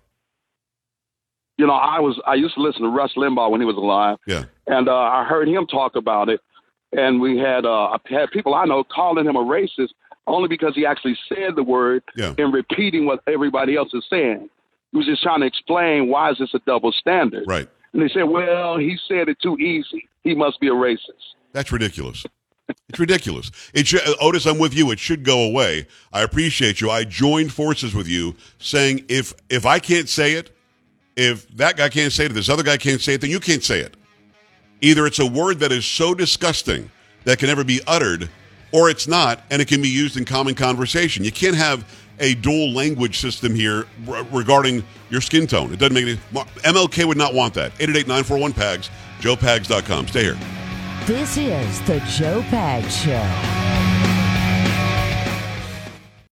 You 1.58 1.66
know, 1.68 1.74
I 1.74 2.00
was 2.00 2.20
I 2.28 2.34
used 2.36 2.56
to 2.56 2.62
listen 2.62 2.82
to 2.82 2.90
Rush 2.90 3.14
Limbaugh 3.16 3.50
when 3.50 3.62
he 3.62 3.66
was 3.66 3.78
alive. 3.78 4.18
Yeah. 4.28 4.46
and 4.68 4.90
uh, 4.90 4.96
I 4.96 5.24
heard 5.24 5.48
him 5.48 5.66
talk 5.68 5.96
about 5.96 6.30
it. 6.30 6.42
And 6.92 7.20
we 7.20 7.38
had 7.38 7.66
uh, 7.66 7.98
had 8.08 8.32
people 8.32 8.54
I 8.54 8.66
know 8.66 8.84
calling 8.84 9.26
him 9.26 9.36
a 9.36 9.44
racist 9.44 9.90
only 10.28 10.48
because 10.48 10.76
he 10.76 10.86
actually 10.86 11.18
said 11.30 11.56
the 11.56 11.64
word 11.64 12.04
Yeah. 12.16 12.34
and 12.38 12.54
repeating 12.54 13.06
what 13.06 13.22
everybody 13.28 13.76
else 13.76 13.94
is 13.94 14.04
saying. 14.10 14.50
He 14.92 14.98
was 14.98 15.06
just 15.06 15.22
trying 15.24 15.42
to 15.42 15.46
explain 15.46 16.08
why 16.10 16.32
is 16.32 16.38
this 16.40 16.54
a 16.54 16.60
double 16.60 16.92
standard. 16.92 17.46
Right. 17.48 17.68
And 17.94 18.02
they 18.02 18.10
said, 18.10 18.24
well, 18.24 18.78
he 18.78 18.98
said 19.08 19.30
it 19.30 19.38
too 19.42 19.58
easy. 19.58 20.08
He 20.24 20.36
must 20.36 20.60
be 20.60 20.68
a 20.68 20.72
racist. 20.72 21.36
That's 21.54 21.72
ridiculous. 21.72 22.26
It's 22.90 23.00
ridiculous. 23.00 23.52
It 23.74 23.88
should, 23.88 24.02
Otis, 24.20 24.46
I'm 24.48 24.58
with 24.58 24.74
you. 24.74 24.90
It 24.92 25.00
should 25.00 25.24
go 25.24 25.44
away. 25.48 25.86
I 26.12 26.22
appreciate 26.24 26.82
you. 26.82 26.90
I 26.90 27.04
joined 27.04 27.54
forces 27.54 27.94
with 27.94 28.08
you, 28.08 28.36
saying 28.58 29.06
if 29.08 29.34
if 29.50 29.66
I 29.68 29.78
can't 29.80 30.10
say 30.10 30.34
it, 30.34 30.50
if 31.16 31.48
that 31.58 31.78
guy 31.78 31.90
can't 31.90 32.12
say 32.12 32.26
it, 32.26 32.32
if 32.32 32.36
this 32.36 32.50
other 32.50 32.64
guy 32.64 32.78
can't 32.78 33.00
say 33.00 33.14
it, 33.14 33.22
then 33.22 33.30
you 33.30 33.40
can't 33.40 33.64
say 33.64 33.80
it. 33.82 33.96
Either 34.82 35.06
it's 35.06 35.20
a 35.20 35.26
word 35.26 35.60
that 35.60 35.72
is 35.72 35.86
so 35.86 36.14
disgusting 36.16 36.90
that 37.24 37.38
can 37.38 37.48
never 37.50 37.64
be 37.64 37.82
uttered, 37.88 38.30
or 38.76 38.90
it's 38.90 39.08
not, 39.08 39.42
and 39.50 39.62
it 39.62 39.70
can 39.70 39.82
be 39.82 39.88
used 39.88 40.18
in 40.18 40.26
common 40.26 40.54
conversation. 40.54 41.24
You 41.24 41.32
can't 41.32 41.56
have 41.56 41.90
a 42.20 42.36
dual 42.36 42.74
language 42.74 43.20
system 43.20 43.56
here 43.56 43.86
r- 44.08 44.24
regarding 44.34 44.84
your 45.10 45.22
skin 45.22 45.48
tone. 45.48 45.72
It 45.72 45.80
doesn't 45.80 45.94
make 45.94 46.04
any. 46.04 46.16
MLK 46.64 47.06
would 47.06 47.18
not 47.18 47.34
want 47.34 47.54
that. 47.54 47.72
888 47.80 48.08
941 48.08 48.54
PAGS, 48.54 48.90
joepags.com. 49.22 50.08
Stay 50.10 50.24
here. 50.24 50.38
This 51.06 51.38
is 51.38 51.82
the 51.84 52.00
Joe 52.18 52.42
Pags 52.50 52.92
Show. 53.06 53.85